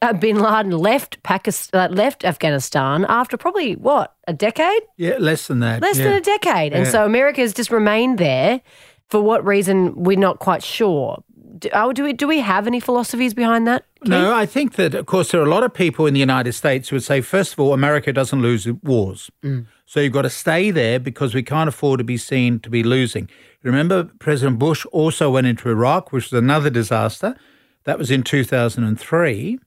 uh, 0.00 0.14
bin 0.14 0.38
Laden 0.38 0.70
left 0.72 1.22
Pakistan, 1.22 1.90
uh, 1.90 1.94
left 1.94 2.24
Afghanistan 2.24 3.04
after 3.08 3.36
probably 3.36 3.74
what 3.76 4.14
a 4.26 4.32
decade? 4.32 4.82
Yeah, 4.96 5.18
less 5.18 5.48
than 5.48 5.60
that. 5.60 5.82
Less 5.82 5.98
yeah. 5.98 6.04
than 6.04 6.12
a 6.14 6.20
decade, 6.20 6.72
and 6.72 6.84
Yeah. 6.86 6.90
so 6.90 7.04
America 7.04 7.40
has 7.40 7.52
just 7.52 7.70
remained 7.70 8.18
there. 8.18 8.60
For 9.08 9.20
what 9.20 9.44
reason, 9.44 9.92
we're 9.94 10.18
not 10.18 10.38
quite 10.38 10.62
sure. 10.62 11.22
Do, 11.62 11.68
oh, 11.72 11.92
do 11.92 12.02
we 12.02 12.12
do 12.12 12.26
we 12.26 12.40
have 12.40 12.66
any 12.66 12.80
philosophies 12.80 13.34
behind 13.34 13.68
that? 13.68 13.84
No, 14.04 14.34
I 14.34 14.46
think 14.46 14.74
that, 14.74 14.94
of 14.94 15.06
course, 15.06 15.30
there 15.30 15.40
are 15.40 15.46
a 15.46 15.48
lot 15.48 15.62
of 15.62 15.72
people 15.72 16.06
in 16.06 16.14
the 16.14 16.18
United 16.18 16.54
States 16.54 16.88
who 16.88 16.96
would 16.96 17.04
say, 17.04 17.20
first 17.20 17.52
of 17.52 17.60
all, 17.60 17.72
America 17.72 18.12
doesn't 18.12 18.42
lose 18.42 18.66
wars. 18.82 19.30
Mm. 19.44 19.66
So 19.86 20.00
you've 20.00 20.12
got 20.12 20.22
to 20.22 20.30
stay 20.30 20.72
there 20.72 20.98
because 20.98 21.36
we 21.36 21.44
can't 21.44 21.68
afford 21.68 21.98
to 21.98 22.04
be 22.04 22.16
seen 22.16 22.58
to 22.60 22.70
be 22.70 22.82
losing. 22.82 23.30
Remember, 23.62 24.10
President 24.18 24.58
Bush 24.58 24.84
also 24.86 25.30
went 25.30 25.46
into 25.46 25.70
Iraq, 25.70 26.10
which 26.10 26.32
was 26.32 26.38
another 26.38 26.68
disaster. 26.68 27.36
That 27.84 27.96
was 27.96 28.10
in 28.10 28.24
2003. 28.24 29.58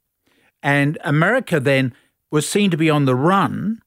And 0.62 0.98
America 1.06 1.62
then 1.62 1.94
was 2.30 2.48
seen 2.48 2.72
to 2.72 2.78
be 2.78 2.90
on 2.90 3.06
the 3.06 3.16
run 3.16 3.80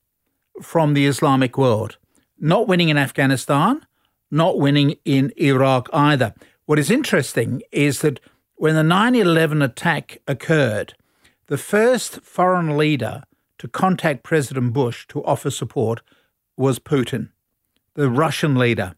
from 0.63 0.95
the 0.95 1.07
Islamic 1.07 1.59
world, 1.59 1.99
not 2.39 2.67
winning 2.67 2.89
in 2.89 2.97
Afghanistan, 2.97 3.85
not 4.31 4.59
winning 4.59 4.97
in 5.05 5.31
Iraq 5.37 5.91
either. 5.93 6.35
What 6.69 6.79
is 6.79 6.91
interesting 6.91 7.63
is 7.73 8.03
that 8.03 8.21
when 8.57 8.75
the 8.75 8.83
9 8.83 9.15
11 9.15 9.63
attack 9.63 10.19
occurred, 10.29 10.93
the 11.47 11.57
first 11.57 12.21
foreign 12.21 12.77
leader 12.77 13.23
to 13.57 13.69
contact 13.69 14.23
President 14.23 14.75
Bush 14.75 15.07
to 15.09 15.25
offer 15.25 15.49
support 15.49 16.03
was 16.59 16.79
Putin, 16.79 17.31
the 17.95 18.11
Russian 18.11 18.57
leader, 18.57 18.97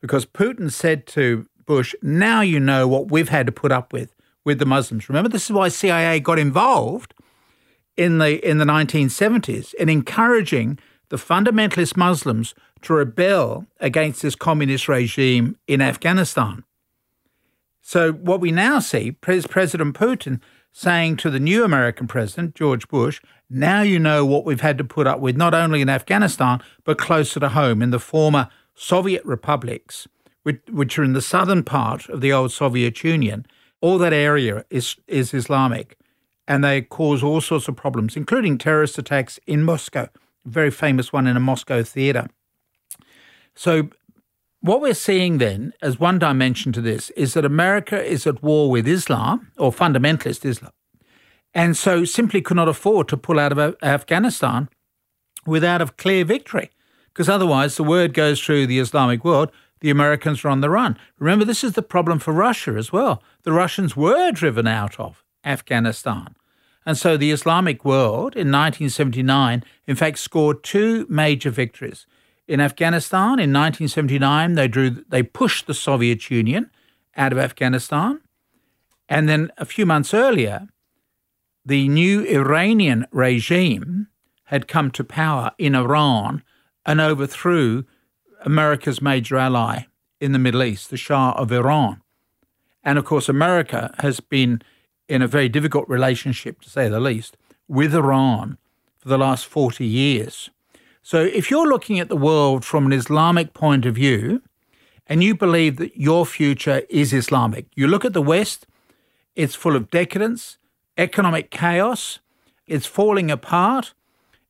because 0.00 0.26
Putin 0.26 0.72
said 0.72 1.06
to 1.06 1.46
Bush, 1.64 1.94
Now 2.02 2.40
you 2.40 2.58
know 2.58 2.88
what 2.88 3.08
we've 3.08 3.28
had 3.28 3.46
to 3.46 3.52
put 3.52 3.70
up 3.70 3.92
with 3.92 4.12
with 4.44 4.58
the 4.58 4.66
Muslims. 4.66 5.08
Remember, 5.08 5.28
this 5.28 5.44
is 5.44 5.52
why 5.52 5.68
CIA 5.68 6.18
got 6.18 6.40
involved 6.40 7.14
in 7.96 8.18
the 8.18 8.44
in 8.44 8.58
the 8.58 8.64
1970s 8.64 9.74
in 9.74 9.88
encouraging 9.88 10.76
the 11.10 11.18
fundamentalist 11.18 11.96
Muslims 11.96 12.56
to 12.82 12.94
rebel 12.94 13.64
against 13.78 14.22
this 14.22 14.34
communist 14.34 14.88
regime 14.88 15.56
in 15.68 15.80
Afghanistan. 15.80 16.64
So 17.88 18.10
what 18.10 18.40
we 18.40 18.50
now 18.50 18.80
see 18.80 19.16
is 19.28 19.46
President 19.46 19.94
Putin 19.94 20.40
saying 20.72 21.18
to 21.18 21.30
the 21.30 21.38
new 21.38 21.62
American 21.62 22.08
president 22.08 22.56
George 22.56 22.88
Bush, 22.88 23.20
"Now 23.48 23.82
you 23.82 24.00
know 24.00 24.26
what 24.26 24.44
we've 24.44 24.60
had 24.60 24.76
to 24.78 24.84
put 24.84 25.06
up 25.06 25.20
with 25.20 25.36
not 25.36 25.54
only 25.54 25.80
in 25.82 25.88
Afghanistan 25.88 26.60
but 26.82 26.98
closer 26.98 27.38
to 27.38 27.50
home 27.50 27.82
in 27.82 27.90
the 27.90 28.00
former 28.00 28.48
Soviet 28.74 29.24
republics, 29.24 30.08
which, 30.42 30.98
are 30.98 31.04
in 31.04 31.12
the 31.12 31.22
southern 31.22 31.62
part 31.62 32.08
of 32.08 32.20
the 32.20 32.32
old 32.32 32.50
Soviet 32.50 33.04
Union. 33.04 33.46
All 33.80 33.98
that 33.98 34.12
area 34.12 34.64
is 34.68 34.96
is 35.06 35.32
Islamic." 35.32 35.96
and 36.48 36.64
they 36.64 36.80
cause 36.82 37.22
all 37.24 37.40
sorts 37.40 37.66
of 37.68 37.74
problems, 37.76 38.16
including 38.16 38.56
terrorist 38.56 38.98
attacks 38.98 39.38
in 39.46 39.64
Moscow, 39.64 40.08
a 40.44 40.48
very 40.48 40.70
famous 40.70 41.12
one 41.12 41.26
in 41.26 41.36
a 41.36 41.40
Moscow 41.40 41.82
theatre. 41.82 42.28
So, 43.54 43.90
what 44.60 44.80
we're 44.80 44.94
seeing 44.94 45.38
then, 45.38 45.72
as 45.82 46.00
one 46.00 46.18
dimension 46.18 46.72
to 46.72 46.80
this, 46.80 47.10
is 47.10 47.34
that 47.34 47.44
America 47.44 48.02
is 48.02 48.26
at 48.26 48.42
war 48.42 48.70
with 48.70 48.88
Islam 48.88 49.52
or 49.56 49.72
fundamentalist 49.72 50.44
Islam, 50.44 50.72
and 51.54 51.76
so 51.76 52.04
simply 52.04 52.42
could 52.42 52.56
not 52.56 52.68
afford 52.68 53.08
to 53.08 53.16
pull 53.16 53.38
out 53.38 53.56
of 53.56 53.76
Afghanistan 53.82 54.68
without 55.46 55.82
a 55.82 55.86
clear 55.86 56.24
victory, 56.24 56.70
because 57.08 57.28
otherwise 57.28 57.76
the 57.76 57.84
word 57.84 58.12
goes 58.12 58.40
through 58.40 58.66
the 58.66 58.78
Islamic 58.78 59.24
world. 59.24 59.50
The 59.80 59.90
Americans 59.90 60.42
are 60.42 60.48
on 60.48 60.62
the 60.62 60.70
run. 60.70 60.96
Remember, 61.18 61.44
this 61.44 61.62
is 61.62 61.74
the 61.74 61.82
problem 61.82 62.18
for 62.18 62.32
Russia 62.32 62.72
as 62.72 62.92
well. 62.92 63.22
The 63.42 63.52
Russians 63.52 63.94
were 63.94 64.32
driven 64.32 64.66
out 64.66 64.98
of 64.98 65.22
Afghanistan. 65.44 66.34
And 66.86 66.96
so 66.96 67.16
the 67.16 67.30
Islamic 67.30 67.84
world 67.84 68.34
in 68.34 68.50
1979, 68.50 69.64
in 69.86 69.96
fact, 69.96 70.18
scored 70.18 70.62
two 70.62 71.04
major 71.10 71.50
victories. 71.50 72.06
In 72.48 72.60
Afghanistan 72.60 73.38
in 73.40 73.52
1979, 73.52 74.54
they 74.54 74.68
drew, 74.68 75.04
they 75.08 75.22
pushed 75.22 75.66
the 75.66 75.74
Soviet 75.74 76.30
Union 76.30 76.70
out 77.16 77.32
of 77.32 77.38
Afghanistan. 77.38 78.20
And 79.08 79.28
then 79.28 79.50
a 79.58 79.64
few 79.64 79.84
months 79.86 80.14
earlier, 80.14 80.68
the 81.64 81.88
new 81.88 82.22
Iranian 82.22 83.06
regime 83.10 84.08
had 84.44 84.68
come 84.68 84.92
to 84.92 85.02
power 85.02 85.50
in 85.58 85.74
Iran 85.74 86.42
and 86.84 87.00
overthrew 87.00 87.84
America's 88.44 89.02
major 89.02 89.36
ally 89.36 89.86
in 90.20 90.30
the 90.30 90.38
Middle 90.38 90.62
East, 90.62 90.90
the 90.90 90.96
Shah 90.96 91.32
of 91.32 91.50
Iran. 91.50 92.00
And 92.84 92.98
of 92.98 93.04
course, 93.04 93.28
America 93.28 93.92
has 93.98 94.20
been 94.20 94.62
in 95.08 95.20
a 95.20 95.26
very 95.26 95.48
difficult 95.48 95.88
relationship, 95.88 96.60
to 96.60 96.70
say 96.70 96.88
the 96.88 97.00
least, 97.00 97.36
with 97.66 97.92
Iran 97.92 98.58
for 98.98 99.08
the 99.08 99.18
last 99.18 99.46
40 99.46 99.84
years. 99.84 100.50
So 101.06 101.20
if 101.20 101.52
you're 101.52 101.68
looking 101.68 102.00
at 102.00 102.08
the 102.08 102.16
world 102.16 102.64
from 102.64 102.86
an 102.86 102.92
Islamic 102.92 103.54
point 103.54 103.86
of 103.86 103.94
view, 103.94 104.42
and 105.06 105.22
you 105.22 105.36
believe 105.36 105.76
that 105.76 105.96
your 105.96 106.26
future 106.26 106.82
is 106.90 107.12
Islamic, 107.12 107.66
you 107.76 107.86
look 107.86 108.04
at 108.04 108.12
the 108.12 108.20
West, 108.20 108.66
it's 109.36 109.54
full 109.54 109.76
of 109.76 109.88
decadence, 109.88 110.58
economic 110.98 111.52
chaos, 111.52 112.18
it's 112.66 112.86
falling 112.86 113.30
apart, 113.30 113.94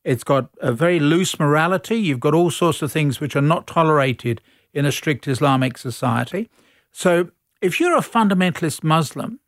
it's 0.03 0.23
got 0.23 0.49
a 0.59 0.71
very 0.71 0.99
loose 0.99 1.39
morality, 1.39 1.97
you've 1.97 2.19
got 2.19 2.33
all 2.33 2.49
sorts 2.49 2.81
of 2.81 2.91
things 2.91 3.19
which 3.19 3.35
are 3.35 3.49
not 3.53 3.67
tolerated 3.67 4.41
in 4.73 4.83
a 4.83 4.91
strict 4.91 5.27
Islamic 5.27 5.77
society. 5.77 6.49
So 6.91 7.29
if 7.61 7.79
you're 7.79 7.95
a 7.95 8.01
fundamentalist 8.01 8.83
Muslim, 8.83 9.39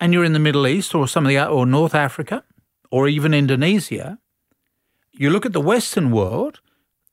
and 0.00 0.14
you're 0.14 0.24
in 0.24 0.32
the 0.32 0.38
Middle 0.38 0.66
East 0.66 0.94
or 0.94 1.06
some 1.06 1.26
of 1.26 1.28
the 1.28 1.46
or 1.46 1.66
North 1.66 1.94
Africa 1.94 2.44
or 2.90 3.08
even 3.08 3.34
Indonesia, 3.34 4.18
you 5.12 5.30
look 5.30 5.46
at 5.46 5.52
the 5.52 5.60
Western 5.60 6.10
world 6.10 6.60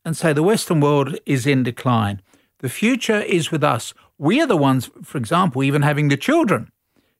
and 0.05 0.15
say 0.15 0.33
the 0.33 0.43
Western 0.43 0.79
world 0.79 1.17
is 1.25 1.45
in 1.45 1.63
decline. 1.63 2.21
The 2.59 2.69
future 2.69 3.21
is 3.21 3.51
with 3.51 3.63
us. 3.63 3.93
We 4.17 4.41
are 4.41 4.47
the 4.47 4.57
ones, 4.57 4.89
for 5.03 5.17
example, 5.17 5.63
even 5.63 5.81
having 5.81 6.09
the 6.09 6.17
children. 6.17 6.71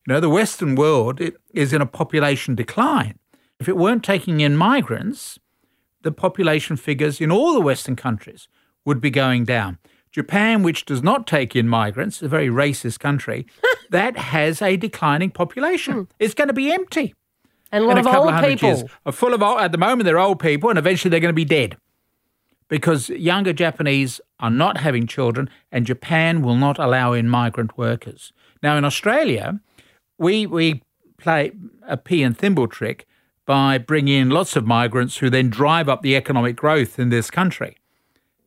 You 0.08 0.14
know, 0.14 0.20
the 0.20 0.30
Western 0.30 0.76
world 0.76 1.22
it 1.22 1.36
is 1.54 1.74
in 1.74 1.82
a 1.82 1.86
population 1.86 2.56
decline. 2.56 3.20
If 3.60 3.68
it 3.68 3.78
weren't 3.78 4.04
taking 4.04 4.40
in 4.40 4.56
migrants, 4.56 5.40
the 6.02 6.12
population 6.12 6.78
figures 6.78 7.20
in 7.20 7.32
all 7.32 7.54
the 7.54 7.62
Western 7.62 7.96
countries 7.96 8.48
would 8.86 9.02
be 9.02 9.10
going 9.10 9.44
down. 9.44 9.78
Japan, 10.12 10.64
which 10.64 10.86
does 10.86 11.04
not 11.04 11.28
take 11.28 11.56
in 11.56 11.68
migrants, 11.68 12.22
a 12.22 12.28
very 12.28 12.48
racist 12.48 13.00
country, 13.00 13.46
that 13.90 14.18
has 14.18 14.62
a 14.62 14.78
declining 14.78 15.30
population. 15.30 15.94
Hmm. 15.94 16.04
It's 16.20 16.34
going 16.34 16.48
to 16.48 16.54
be 16.54 16.72
empty. 16.72 17.14
And 17.72 17.84
a 17.84 17.88
lot 17.88 17.98
in 17.98 18.08
of 18.08 18.14
old 18.14 18.32
hundred 18.32 18.60
people. 18.60 18.70
Years, 18.70 18.84
are 19.06 19.12
full 19.12 19.34
of 19.34 19.44
old, 19.44 19.60
at 19.60 19.72
the 19.72 19.78
moment 19.78 20.06
they're 20.06 20.20
old 20.20 20.40
people, 20.40 20.70
and 20.70 20.80
eventually 20.80 21.10
they're 21.10 21.20
going 21.20 21.30
to 21.30 21.34
be 21.34 21.46
dead 21.46 21.78
because 22.68 23.10
younger 23.10 23.52
Japanese 23.52 24.22
are 24.40 24.50
not 24.50 24.78
having 24.78 25.08
children, 25.08 25.50
and 25.72 25.86
Japan 25.86 26.42
will 26.42 26.56
not 26.56 26.80
allow 26.80 27.14
in 27.14 27.28
migrant 27.28 27.78
workers. 27.78 28.32
Now 28.64 28.78
in 28.78 28.86
Australia, 28.86 29.60
we 30.18 30.46
we 30.46 30.84
play 31.18 31.52
a 31.88 31.98
pea 31.98 32.24
and 32.24 32.38
thimble 32.38 32.68
trick 32.68 33.06
by 33.46 33.78
bringing 33.78 34.22
in 34.22 34.30
lots 34.30 34.56
of 34.56 34.66
migrants 34.66 35.18
who 35.18 35.30
then 35.30 35.50
drive 35.50 35.90
up 35.90 36.02
the 36.02 36.16
economic 36.16 36.56
growth 36.56 37.00
in 37.00 37.10
this 37.10 37.32
country. 37.32 37.78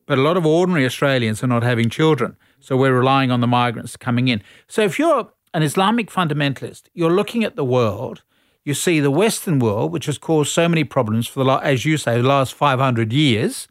But 0.07 0.19
a 0.19 0.23
lot 0.23 0.37
of 0.37 0.47
ordinary 0.47 0.87
Australians 0.87 1.43
are 1.43 1.49
not 1.49 1.63
having 1.63 1.91
children, 1.91 2.37
so 2.61 2.77
we're 2.77 2.97
relying 2.97 3.31
on 3.31 3.41
the 3.41 3.47
migrants 3.47 3.97
coming 3.97 4.29
in. 4.29 4.43
So 4.69 4.83
if 4.83 4.99
you're 4.99 5.31
an 5.55 5.63
Islamic 5.63 6.11
fundamentalist, 6.11 6.85
you're 6.95 7.11
looking 7.11 7.45
at 7.45 7.57
the 7.57 7.65
world. 7.65 8.23
You 8.65 8.75
see 8.75 9.01
the 9.01 9.11
Western 9.11 9.59
world, 9.59 9.93
which 9.93 10.07
has 10.07 10.19
caused 10.19 10.53
so 10.53 10.69
many 10.69 10.85
problems 10.85 11.27
for 11.27 11.43
the, 11.45 11.53
as 11.55 11.85
you 11.85 11.97
say, 11.97 12.17
the 12.17 12.29
last 12.29 12.55
500 12.55 13.13
years. 13.13 13.69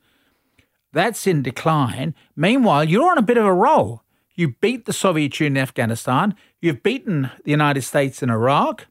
That's 0.92 1.26
in 1.26 1.42
decline. 1.42 2.14
Meanwhile, 2.36 2.86
you're 2.86 3.10
on 3.10 3.18
a 3.18 3.22
bit 3.22 3.38
of 3.38 3.46
a 3.46 3.54
roll. 3.54 4.04
You 4.36 4.56
beat 4.60 4.86
the 4.86 4.94
Soviet 4.94 5.40
Union 5.40 5.58
in 5.58 5.64
Afghanistan. 5.64 6.36
You've 6.60 6.84
beaten 6.84 7.32
the 7.44 7.52
United 7.52 7.84
States 7.84 8.22
in 8.22 8.30
Iraq. 8.30 8.88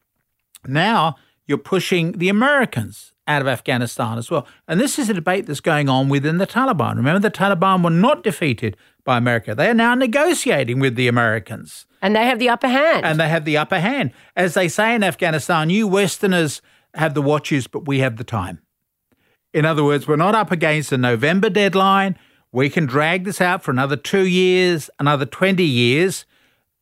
Now 0.67 1.17
you're 1.47 1.59
pushing 1.59 2.13
the 2.13 2.29
Americans 2.29 3.13
out 3.27 3.43
of 3.43 3.49
Afghanistan 3.49 4.19
as 4.19 4.31
well. 4.31 4.47
And 4.67 4.81
this 4.81 4.99
is 4.99 5.09
a 5.11 5.15
debate 5.15 5.47
that's 5.47 5.61
going 5.61 5.89
on 5.89 6.09
within 6.09 6.39
the 6.39 6.47
Taliban. 6.47 6.97
Remember, 6.97 7.21
the 7.21 7.31
Taliban 7.31 7.83
were 7.85 7.91
not 7.91 8.23
defeated 8.23 8.77
by 9.05 9.19
America. 9.19 9.55
They 9.55 9.69
are 9.69 9.75
now 9.75 9.95
negotiating 9.95 10.79
with 10.79 10.97
the 10.97 11.09
Americans. 11.09 11.87
And 12.03 12.17
they 12.17 12.25
have 12.27 12.39
the 12.39 12.49
upper 12.49 12.69
hand. 12.69 13.05
And 13.05 13.21
they 13.21 13.29
have 13.29 13.45
the 13.45 13.57
upper 13.57 13.81
hand. 13.81 14.13
As 14.37 14.55
they 14.55 14.69
say 14.69 14.95
in 14.95 15.03
Afghanistan, 15.03 15.71
you 15.71 15.87
Westerners 15.87 16.63
have 16.95 17.15
the 17.15 17.23
watches, 17.23 17.67
but 17.67 17.87
we 17.87 18.01
have 18.01 18.17
the 18.17 18.25
time. 18.25 18.61
In 19.53 19.65
other 19.65 19.85
words, 19.85 20.07
we're 20.07 20.17
not 20.17 20.35
up 20.35 20.51
against 20.51 20.93
a 20.93 20.99
November 20.99 21.51
deadline. 21.51 22.19
We 22.53 22.71
can 22.71 22.87
drag 22.87 23.25
this 23.25 23.41
out 23.41 23.63
for 23.63 23.71
another 23.71 23.97
two 23.97 24.27
years, 24.27 24.91
another 24.99 25.27
20 25.27 25.63
years. 25.63 26.25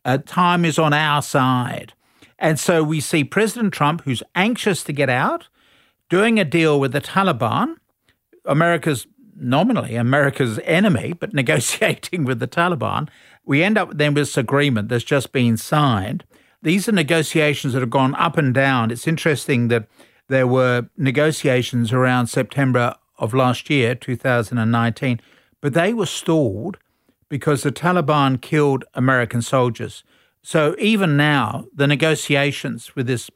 Uh, 0.04 0.18
time 0.18 0.64
is 0.64 0.78
on 0.78 0.92
our 0.92 1.22
side. 1.22 1.92
And 2.38 2.58
so 2.58 2.82
we 2.82 3.00
see 3.00 3.24
President 3.24 3.74
Trump, 3.74 4.02
who's 4.04 4.22
anxious 4.34 4.84
to 4.84 4.92
get 4.92 5.10
out, 5.10 5.48
doing 6.08 6.38
a 6.38 6.44
deal 6.44 6.78
with 6.78 6.92
the 6.92 7.00
Taliban, 7.00 7.76
America's 8.44 9.06
nominally 9.40 9.94
America's 9.94 10.58
enemy, 10.64 11.12
but 11.12 11.34
negotiating 11.42 12.24
with 12.24 12.40
the 12.40 12.48
Taliban. 12.48 13.08
We 13.44 13.62
end 13.62 13.78
up 13.78 13.96
then 13.96 14.14
with 14.14 14.22
this 14.22 14.36
agreement 14.36 14.88
that's 14.88 15.04
just 15.04 15.32
been 15.32 15.56
signed. 15.56 16.24
These 16.62 16.88
are 16.88 16.92
negotiations 16.92 17.72
that 17.72 17.80
have 17.80 17.90
gone 17.90 18.14
up 18.16 18.36
and 18.36 18.52
down. 18.52 18.90
It's 18.90 19.06
interesting 19.06 19.68
that 19.68 19.88
there 20.28 20.46
were 20.46 20.88
negotiations 20.96 21.92
around 21.92 22.26
September 22.26 22.94
of 23.18 23.34
last 23.34 23.70
year, 23.70 23.94
2019, 23.94 25.20
but 25.60 25.74
they 25.74 25.94
were 25.94 26.06
stalled 26.06 26.78
because 27.28 27.62
the 27.62 27.72
Taliban 27.72 28.40
killed 28.40 28.84
American 28.94 29.42
soldiers. 29.42 30.04
So 30.42 30.74
even 30.78 31.16
now, 31.16 31.66
the 31.74 31.86
negotiations 31.86 32.94
with 32.94 33.06
this 33.06 33.30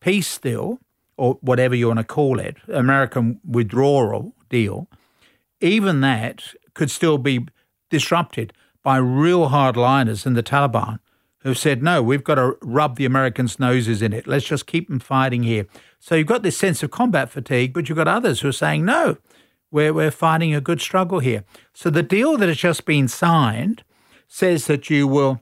peace 0.00 0.38
deal, 0.38 0.78
or 1.16 1.38
whatever 1.40 1.74
you 1.74 1.88
want 1.88 1.98
to 1.98 2.04
call 2.04 2.38
it, 2.38 2.56
American 2.68 3.40
withdrawal 3.44 4.34
deal, 4.48 4.88
even 5.60 6.00
that 6.00 6.54
could 6.74 6.90
still 6.90 7.18
be 7.18 7.46
disrupted 7.90 8.52
by 8.82 8.96
real 8.96 9.48
hardliners 9.48 10.26
in 10.26 10.34
the 10.34 10.42
Taliban 10.42 10.98
who've 11.40 11.58
said, 11.58 11.82
no, 11.82 12.02
we've 12.02 12.24
got 12.24 12.34
to 12.34 12.56
rub 12.62 12.96
the 12.96 13.04
Americans' 13.04 13.58
noses 13.58 14.02
in 14.02 14.12
it. 14.12 14.26
Let's 14.26 14.46
just 14.46 14.66
keep 14.66 14.88
them 14.88 14.98
fighting 14.98 15.44
here. 15.44 15.66
So 15.98 16.14
you've 16.14 16.26
got 16.26 16.42
this 16.42 16.56
sense 16.56 16.82
of 16.82 16.90
combat 16.90 17.30
fatigue, 17.30 17.72
but 17.72 17.88
you've 17.88 17.96
got 17.96 18.08
others 18.08 18.40
who 18.40 18.48
are 18.48 18.52
saying, 18.52 18.84
no, 18.84 19.18
we're, 19.70 19.92
we're 19.92 20.10
fighting 20.10 20.54
a 20.54 20.60
good 20.60 20.80
struggle 20.80 21.20
here. 21.20 21.44
So 21.72 21.90
the 21.90 22.02
deal 22.02 22.36
that 22.36 22.48
has 22.48 22.58
just 22.58 22.84
been 22.84 23.08
signed 23.08 23.84
says 24.26 24.66
that 24.66 24.90
you 24.90 25.06
will 25.06 25.40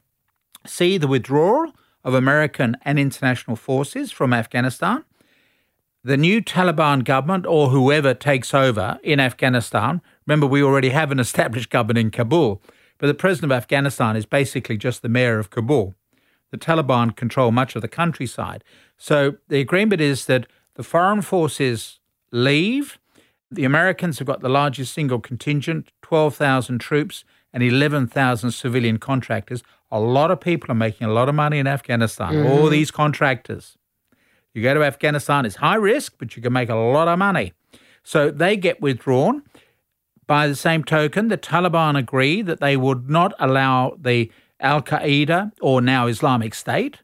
see 0.66 0.98
the 0.98 1.08
withdrawal 1.08 1.72
of 2.04 2.14
American 2.14 2.76
and 2.84 2.98
international 2.98 3.56
forces 3.56 4.12
from 4.12 4.32
Afghanistan. 4.32 5.04
The 6.06 6.16
new 6.16 6.40
Taliban 6.40 7.02
government, 7.02 7.46
or 7.46 7.70
whoever 7.70 8.14
takes 8.14 8.54
over 8.54 9.00
in 9.02 9.18
Afghanistan, 9.18 10.00
remember 10.24 10.46
we 10.46 10.62
already 10.62 10.90
have 10.90 11.10
an 11.10 11.18
established 11.18 11.68
government 11.68 11.98
in 11.98 12.12
Kabul, 12.12 12.62
but 12.98 13.08
the 13.08 13.14
president 13.14 13.50
of 13.50 13.56
Afghanistan 13.56 14.14
is 14.14 14.24
basically 14.24 14.76
just 14.76 15.02
the 15.02 15.08
mayor 15.08 15.40
of 15.40 15.50
Kabul. 15.50 15.96
The 16.52 16.58
Taliban 16.58 17.16
control 17.16 17.50
much 17.50 17.74
of 17.74 17.82
the 17.82 17.88
countryside. 17.88 18.62
So 18.96 19.38
the 19.48 19.58
agreement 19.58 20.00
is 20.00 20.26
that 20.26 20.46
the 20.74 20.84
foreign 20.84 21.22
forces 21.22 21.98
leave. 22.30 23.00
The 23.50 23.64
Americans 23.64 24.20
have 24.20 24.28
got 24.28 24.42
the 24.42 24.48
largest 24.48 24.94
single 24.94 25.18
contingent 25.18 25.90
12,000 26.02 26.78
troops 26.78 27.24
and 27.52 27.64
11,000 27.64 28.52
civilian 28.52 28.98
contractors. 28.98 29.64
A 29.90 29.98
lot 29.98 30.30
of 30.30 30.40
people 30.40 30.70
are 30.70 30.76
making 30.76 31.08
a 31.08 31.12
lot 31.12 31.28
of 31.28 31.34
money 31.34 31.58
in 31.58 31.66
Afghanistan, 31.66 32.46
all 32.46 32.58
mm-hmm. 32.58 32.70
these 32.70 32.92
contractors. 32.92 33.76
You 34.56 34.62
go 34.62 34.72
to 34.72 34.82
Afghanistan, 34.82 35.44
it's 35.44 35.56
high 35.56 35.74
risk, 35.74 36.14
but 36.18 36.34
you 36.34 36.42
can 36.42 36.54
make 36.54 36.70
a 36.70 36.74
lot 36.74 37.08
of 37.08 37.18
money. 37.18 37.52
So 38.02 38.30
they 38.30 38.56
get 38.56 38.80
withdrawn. 38.80 39.42
By 40.26 40.48
the 40.48 40.56
same 40.56 40.82
token, 40.82 41.28
the 41.28 41.36
Taliban 41.36 41.96
agree 41.96 42.40
that 42.40 42.58
they 42.58 42.76
would 42.76 43.10
not 43.10 43.34
allow 43.38 43.96
the 44.00 44.32
Al 44.58 44.80
Qaeda 44.80 45.52
or 45.60 45.82
now 45.82 46.06
Islamic 46.06 46.54
State 46.54 47.00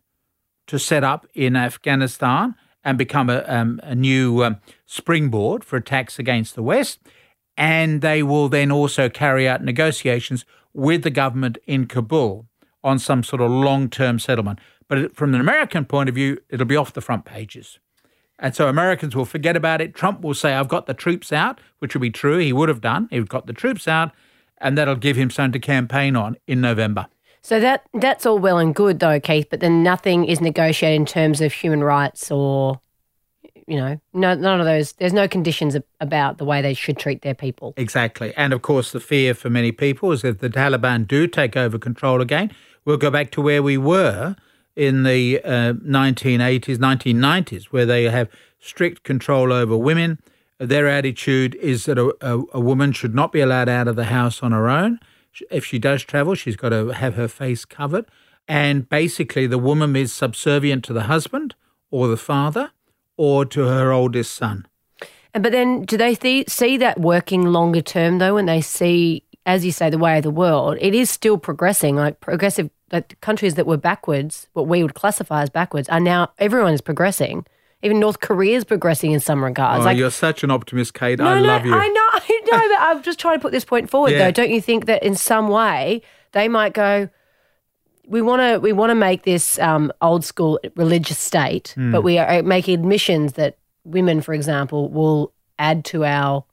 to 0.67 0.79
set 0.79 1.05
up 1.05 1.27
in 1.35 1.55
Afghanistan 1.55 2.55
and 2.83 2.97
become 2.97 3.29
a, 3.29 3.45
um, 3.47 3.81
a 3.83 3.95
new 3.95 4.43
um, 4.43 4.57
springboard 4.87 5.63
for 5.63 5.77
attacks 5.77 6.19
against 6.19 6.55
the 6.55 6.63
West. 6.63 7.01
And 7.57 8.01
they 8.01 8.23
will 8.23 8.49
then 8.49 8.73
also 8.73 9.11
carry 9.11 9.47
out 9.47 9.63
negotiations 9.63 10.47
with 10.73 11.03
the 11.03 11.11
government 11.11 11.59
in 11.67 11.87
Kabul 11.87 12.47
on 12.83 12.99
some 12.99 13.23
sort 13.23 13.43
of 13.43 13.51
long 13.51 13.91
term 13.91 14.19
settlement. 14.19 14.59
But 14.89 15.17
from 15.17 15.35
an 15.35 15.41
American 15.41 15.85
point 15.85 16.09
of 16.09 16.15
view, 16.15 16.39
it'll 16.49 16.67
be 16.67 16.77
off 16.77 16.93
the 16.93 17.01
front 17.01 17.25
pages. 17.25 17.79
And 18.39 18.55
so 18.55 18.69
Americans 18.69 19.15
will 19.15 19.25
forget 19.25 19.57
about 19.57 19.81
it. 19.81 19.95
Trump 19.95 20.21
will 20.21 20.35
say, 20.35 20.55
I've 20.55 20.69
got 20.69 20.87
the 20.87 20.95
troops 20.95 21.33
out, 21.33 21.61
which 21.79 21.95
will 21.95 22.01
be 22.01 22.11
true. 22.11 22.39
He 22.39 22.53
would 22.53 22.69
have 22.69 22.81
done. 22.81 23.09
He 23.11 23.21
got 23.21 23.47
the 23.47 23.53
troops 23.53 23.87
out, 23.87 24.11
and 24.59 24.77
that'll 24.77 24.97
give 24.97 25.17
him 25.17 25.31
something 25.31 25.53
to 25.53 25.65
campaign 25.65 26.17
on 26.17 26.37
in 26.47 26.61
November. 26.61 27.07
So 27.43 27.59
that 27.59 27.85
that's 27.95 28.25
all 28.25 28.39
well 28.39 28.59
and 28.59 28.75
good 28.75 29.01
though, 29.01 29.19
Keith, 29.19 29.49
but 29.51 29.61
then 29.61 29.83
nothing 29.83 30.25
is 30.25 30.41
negotiated 30.41 31.01
in 31.01 31.07
terms 31.07 31.41
of 31.41 31.53
human 31.53 31.83
rights 31.83 32.31
or 32.31 32.81
you 33.67 33.77
know, 33.77 34.01
no, 34.13 34.35
none 34.35 34.61
of 34.61 34.67
those. 34.67 34.93
There's 34.93 35.13
no 35.13 35.29
conditions 35.29 35.77
about 36.01 36.39
the 36.39 36.45
way 36.45 36.63
they 36.63 36.75
should 36.75 36.99
treat 36.99 37.23
their 37.23 37.35
people. 37.35 37.75
Exactly. 37.77 38.35
And 38.37 38.53
of 38.53 38.63
course, 38.63 38.93
the 38.93 39.01
fear 39.01 39.35
for 39.35 39.51
many 39.51 39.73
people 39.73 40.13
is 40.13 40.25
if 40.25 40.39
the 40.39 40.51
Taliban 40.51 41.07
do 41.07 41.27
take 41.27 41.57
over 41.57 41.79
control 41.79 42.21
again, 42.21 42.53
we'll 42.85 42.97
go 42.97 43.11
back 43.11 43.31
to 43.33 43.41
where 43.41 43.63
we 43.63 43.79
were 43.79 44.37
in 44.77 45.03
the 45.03 45.41
uh, 45.45 45.75
1980s, 45.75 46.79
1990s, 46.79 47.65
where 47.67 47.87
they 47.87 48.05
have 48.05 48.29
strict 48.59 49.03
control 49.03 49.53
over 49.53 49.77
women. 49.77 50.19
Their 50.59 50.89
attitude 50.89 51.55
is 51.57 51.87
that 51.87 51.99
a, 51.99 52.15
a, 52.21 52.43
a 52.55 52.61
woman 52.61 52.93
should 52.93 53.15
not 53.15 53.33
be 53.33 53.41
allowed 53.41 53.69
out 53.69 53.89
of 53.89 53.97
the 53.97 54.05
house 54.05 54.43
on 54.43 54.53
her 54.53 54.69
own. 54.69 55.01
If 55.51 55.65
she 55.65 55.79
does 55.79 56.03
travel, 56.03 56.35
she's 56.35 56.57
got 56.57 56.71
to 56.71 56.89
have 56.89 57.15
her 57.15 57.29
face 57.29 57.65
covered. 57.65 58.07
And 58.49 58.89
basically, 58.89 59.47
the 59.47 59.59
woman 59.59 59.97
is 59.97 60.13
subservient 60.13 60.85
to 60.85 60.93
the 60.93 61.05
husband 61.05 61.55
or 61.91 62.09
the 62.09 62.17
father 62.17 62.71
or 63.17 63.45
to 63.47 63.67
her 63.67 63.93
oldest 63.93 64.35
son. 64.35 64.67
But 65.33 65.53
then, 65.53 65.85
do 65.85 65.97
they 65.97 66.15
th- 66.15 66.49
see 66.51 66.77
that 66.77 67.01
working 67.01 67.47
longer 67.47 67.81
term 67.81 68.19
though? 68.19 68.35
When 68.35 68.47
they 68.47 68.61
see, 68.61 69.25
as 69.47 69.65
you 69.65 69.73
say, 69.73 69.89
the 69.89 69.99
way 69.99 70.19
of 70.19 70.23
the 70.23 70.31
world, 70.31 70.77
it 70.81 70.95
is 70.95 71.11
still 71.11 71.39
progressing. 71.39 71.97
Like 71.97 72.21
progressive, 72.21 72.71
like 72.93 73.19
countries 73.21 73.55
that 73.55 73.67
were 73.67 73.77
backwards, 73.79 74.49
what 74.53 74.67
we 74.69 74.83
would 74.83 74.95
classify 74.95 75.43
as 75.43 75.51
backwards, 75.51 75.89
are 75.89 76.01
now 76.01 76.31
everyone 76.39 76.75
is 76.75 76.81
progressing. 76.81 77.47
Even 77.83 77.99
North 77.99 78.21
Korea 78.21 78.57
is 78.59 78.65
progressing 78.65 79.11
in 79.11 79.19
some 79.19 79.43
regards. 79.43 79.81
Oh, 79.81 79.85
like, 79.87 79.97
you're 79.99 80.11
such 80.13 80.45
an 80.45 80.51
optimist, 80.53 80.95
Kate. 80.95 81.19
no, 81.19 81.25
I 81.25 81.41
no, 81.41 81.47
love 81.47 81.67
you. 81.67 81.75
I 81.75 81.89
know, 81.89 82.01
I 82.13 82.41
know, 82.53 82.69
but 82.69 82.79
I'm 82.81 83.03
just 83.03 83.19
trying 83.19 83.39
to 83.39 83.41
put 83.43 83.51
this 83.51 83.65
point 83.65 83.91
forward, 83.91 84.13
Yeah. 84.13 84.19
though. 84.19 84.31
Don't 84.31 84.51
you 84.51 84.61
think 84.61 84.87
that 84.87 85.03
in 85.03 85.17
some 85.17 85.49
way 85.49 86.03
they 86.33 86.47
might 86.49 86.75
go? 86.75 87.09
We 88.07 88.21
want 88.21 88.41
to 88.43 88.59
we 88.61 88.73
want 88.73 88.91
to 88.91 88.95
make 88.95 89.23
this 89.23 89.59
um, 89.59 89.93
old 90.01 90.25
school 90.25 90.61
religious 90.77 91.19
state, 91.19 91.73
Hmm. 91.77 91.93
but 91.93 92.03
we 92.03 92.19
are 92.19 92.43
making 92.43 92.75
admissions 92.75 93.33
that 93.35 93.59
women, 93.85 94.21
for 94.21 94.35
example, 94.35 94.89
will 94.91 95.33
add 95.59 95.85
to 95.87 96.05
our 96.05 96.45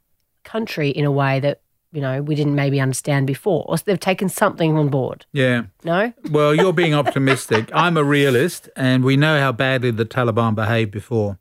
country 0.44 0.90
in 0.90 1.06
a 1.06 1.12
way 1.12 1.40
that 1.42 1.62
you 1.92 2.02
know 2.02 2.22
we 2.22 2.36
didn't 2.36 2.56
maybe 2.56 2.80
understand 2.80 3.28
before. 3.28 3.66
Or 3.68 3.78
they've 3.78 4.00
taken 4.00 4.30
something 4.30 4.78
on 4.78 4.90
board. 4.90 5.26
yeah. 5.32 5.64
No, 5.84 6.14
Well, 6.32 6.54
you're 6.54 6.74
being 6.74 6.94
optimistic. 6.94 7.70
I'm 7.74 7.98
a 7.98 8.04
realist, 8.04 8.70
and 8.76 9.04
we 9.04 9.18
know 9.18 9.40
how 9.40 9.52
badly 9.52 9.92
the 9.92 10.06
Taliban 10.06 10.56
behaved 10.56 10.92
before, 10.92 11.40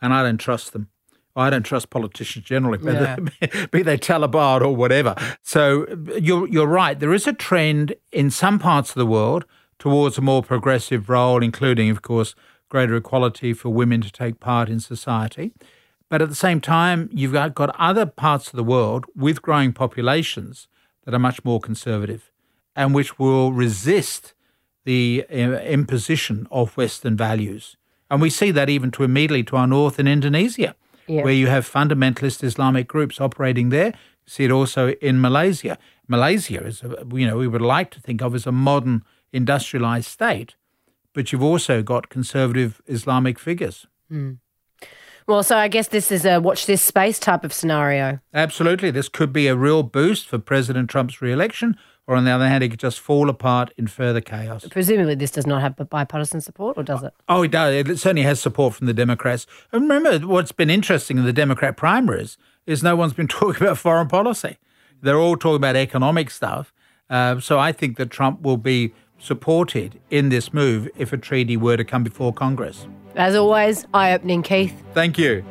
and 0.00 0.12
I 0.12 0.22
don't 0.22 0.38
trust 0.38 0.72
them. 0.72 0.88
I 1.36 1.48
don't 1.48 1.62
trust 1.62 1.90
politicians 1.90 2.44
generally, 2.44 2.78
be, 2.86 2.90
they, 2.90 3.66
be 3.70 3.82
they 3.82 3.96
Taliban 3.96 4.62
or 4.62 4.74
whatever. 4.74 5.14
So 5.42 5.86
you're 6.18 6.48
you're 6.48 6.66
right. 6.66 6.98
There 6.98 7.14
is 7.14 7.26
a 7.26 7.32
trend 7.32 7.94
in 8.12 8.30
some 8.30 8.58
parts 8.58 8.90
of 8.90 8.96
the 8.96 9.06
world 9.06 9.44
towards 9.78 10.18
a 10.18 10.20
more 10.20 10.42
progressive 10.42 11.08
role, 11.08 11.42
including, 11.42 11.88
of 11.90 12.02
course, 12.02 12.34
greater 12.68 12.94
equality 12.96 13.52
for 13.52 13.70
women 13.70 14.00
to 14.00 14.10
take 14.12 14.38
part 14.40 14.68
in 14.68 14.78
society. 14.80 15.52
But 16.10 16.20
at 16.20 16.28
the 16.28 16.34
same 16.34 16.60
time, 16.60 17.08
you've 17.12 17.32
got, 17.32 17.54
got 17.54 17.74
other 17.78 18.04
parts 18.04 18.48
of 18.48 18.56
the 18.56 18.64
world 18.64 19.06
with 19.14 19.40
growing 19.40 19.72
populations 19.72 20.68
that 21.04 21.14
are 21.14 21.20
much 21.20 21.44
more 21.44 21.60
conservative 21.60 22.30
and 22.76 22.94
which 22.94 23.18
will 23.18 23.52
resist 23.52 24.34
the 24.84 25.24
uh, 25.30 25.34
imposition 25.34 26.46
of 26.50 26.76
Western 26.76 27.16
values. 27.16 27.76
And 28.10 28.20
we 28.20 28.30
see 28.30 28.50
that 28.50 28.68
even 28.68 28.90
to 28.92 29.04
immediately 29.04 29.44
to 29.44 29.56
our 29.56 29.66
north 29.66 30.00
in 30.00 30.08
Indonesia, 30.08 30.74
yeah. 31.06 31.22
where 31.22 31.32
you 31.32 31.46
have 31.46 31.70
fundamentalist 31.70 32.42
Islamic 32.42 32.88
groups 32.88 33.20
operating 33.20 33.68
there. 33.68 33.88
You 33.88 34.26
see 34.26 34.44
it 34.44 34.50
also 34.50 34.90
in 35.00 35.20
Malaysia. 35.20 35.78
Malaysia 36.08 36.66
is, 36.66 36.82
a, 36.82 37.06
you 37.14 37.26
know, 37.26 37.36
we 37.36 37.46
would 37.46 37.62
like 37.62 37.90
to 37.92 38.00
think 38.00 38.20
of 38.20 38.34
as 38.34 38.46
a 38.46 38.52
modern 38.52 39.04
industrialized 39.32 40.08
state, 40.08 40.56
but 41.12 41.30
you've 41.30 41.42
also 41.42 41.82
got 41.82 42.08
conservative 42.08 42.82
Islamic 42.86 43.38
figures. 43.38 43.86
Mm. 44.10 44.38
Well, 45.30 45.44
so 45.44 45.56
I 45.56 45.68
guess 45.68 45.86
this 45.86 46.10
is 46.10 46.24
a 46.24 46.40
watch 46.40 46.66
this 46.66 46.82
space 46.82 47.20
type 47.20 47.44
of 47.44 47.52
scenario. 47.52 48.18
Absolutely. 48.34 48.90
This 48.90 49.08
could 49.08 49.32
be 49.32 49.46
a 49.46 49.54
real 49.54 49.84
boost 49.84 50.26
for 50.26 50.40
President 50.40 50.90
Trump's 50.90 51.22
re 51.22 51.30
election, 51.30 51.76
or 52.08 52.16
on 52.16 52.24
the 52.24 52.32
other 52.32 52.48
hand, 52.48 52.64
it 52.64 52.70
could 52.70 52.80
just 52.80 52.98
fall 52.98 53.30
apart 53.30 53.72
in 53.76 53.86
further 53.86 54.20
chaos. 54.20 54.66
Presumably, 54.68 55.14
this 55.14 55.30
does 55.30 55.46
not 55.46 55.60
have 55.62 55.76
bipartisan 55.88 56.40
support, 56.40 56.76
or 56.76 56.82
does 56.82 57.04
it? 57.04 57.12
Oh, 57.28 57.44
it 57.44 57.52
does. 57.52 57.72
It 57.72 57.98
certainly 58.00 58.22
has 58.22 58.40
support 58.40 58.74
from 58.74 58.88
the 58.88 58.92
Democrats. 58.92 59.46
And 59.70 59.82
remember, 59.82 60.26
what's 60.26 60.50
been 60.50 60.68
interesting 60.68 61.16
in 61.16 61.24
the 61.24 61.32
Democrat 61.32 61.76
primaries 61.76 62.36
is 62.66 62.82
no 62.82 62.96
one's 62.96 63.12
been 63.12 63.28
talking 63.28 63.62
about 63.62 63.78
foreign 63.78 64.08
policy. 64.08 64.58
They're 65.00 65.16
all 65.16 65.36
talking 65.36 65.58
about 65.58 65.76
economic 65.76 66.32
stuff. 66.32 66.72
Uh, 67.08 67.38
so 67.38 67.56
I 67.56 67.70
think 67.70 67.98
that 67.98 68.10
Trump 68.10 68.42
will 68.42 68.56
be 68.56 68.92
supported 69.20 70.00
in 70.10 70.28
this 70.30 70.52
move 70.52 70.88
if 70.96 71.12
a 71.12 71.16
treaty 71.16 71.56
were 71.56 71.76
to 71.76 71.84
come 71.84 72.02
before 72.02 72.32
Congress. 72.32 72.86
As 73.14 73.36
always, 73.36 73.86
eye 73.94 74.12
opening, 74.12 74.42
Keith. 74.42 74.74
Thank 74.94 75.18
you. 75.18 75.44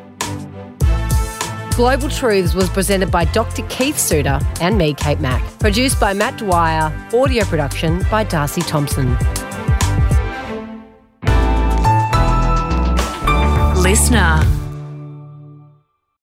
Global 1.76 2.10
Truths 2.10 2.54
was 2.54 2.70
presented 2.70 3.10
by 3.10 3.24
Dr. 3.26 3.66
Keith 3.70 3.98
Suter 3.98 4.40
and 4.60 4.78
me, 4.78 4.94
Kate 4.94 5.22
Mack. 5.22 5.42
Produced 5.60 5.98
by 5.98 6.14
Matt 6.14 6.38
Dwyer, 6.38 6.92
audio 7.14 7.46
production 7.46 8.04
by 8.12 8.26
Darcy 8.26 8.62
Thompson. 8.62 9.18
Listener. 13.82 14.59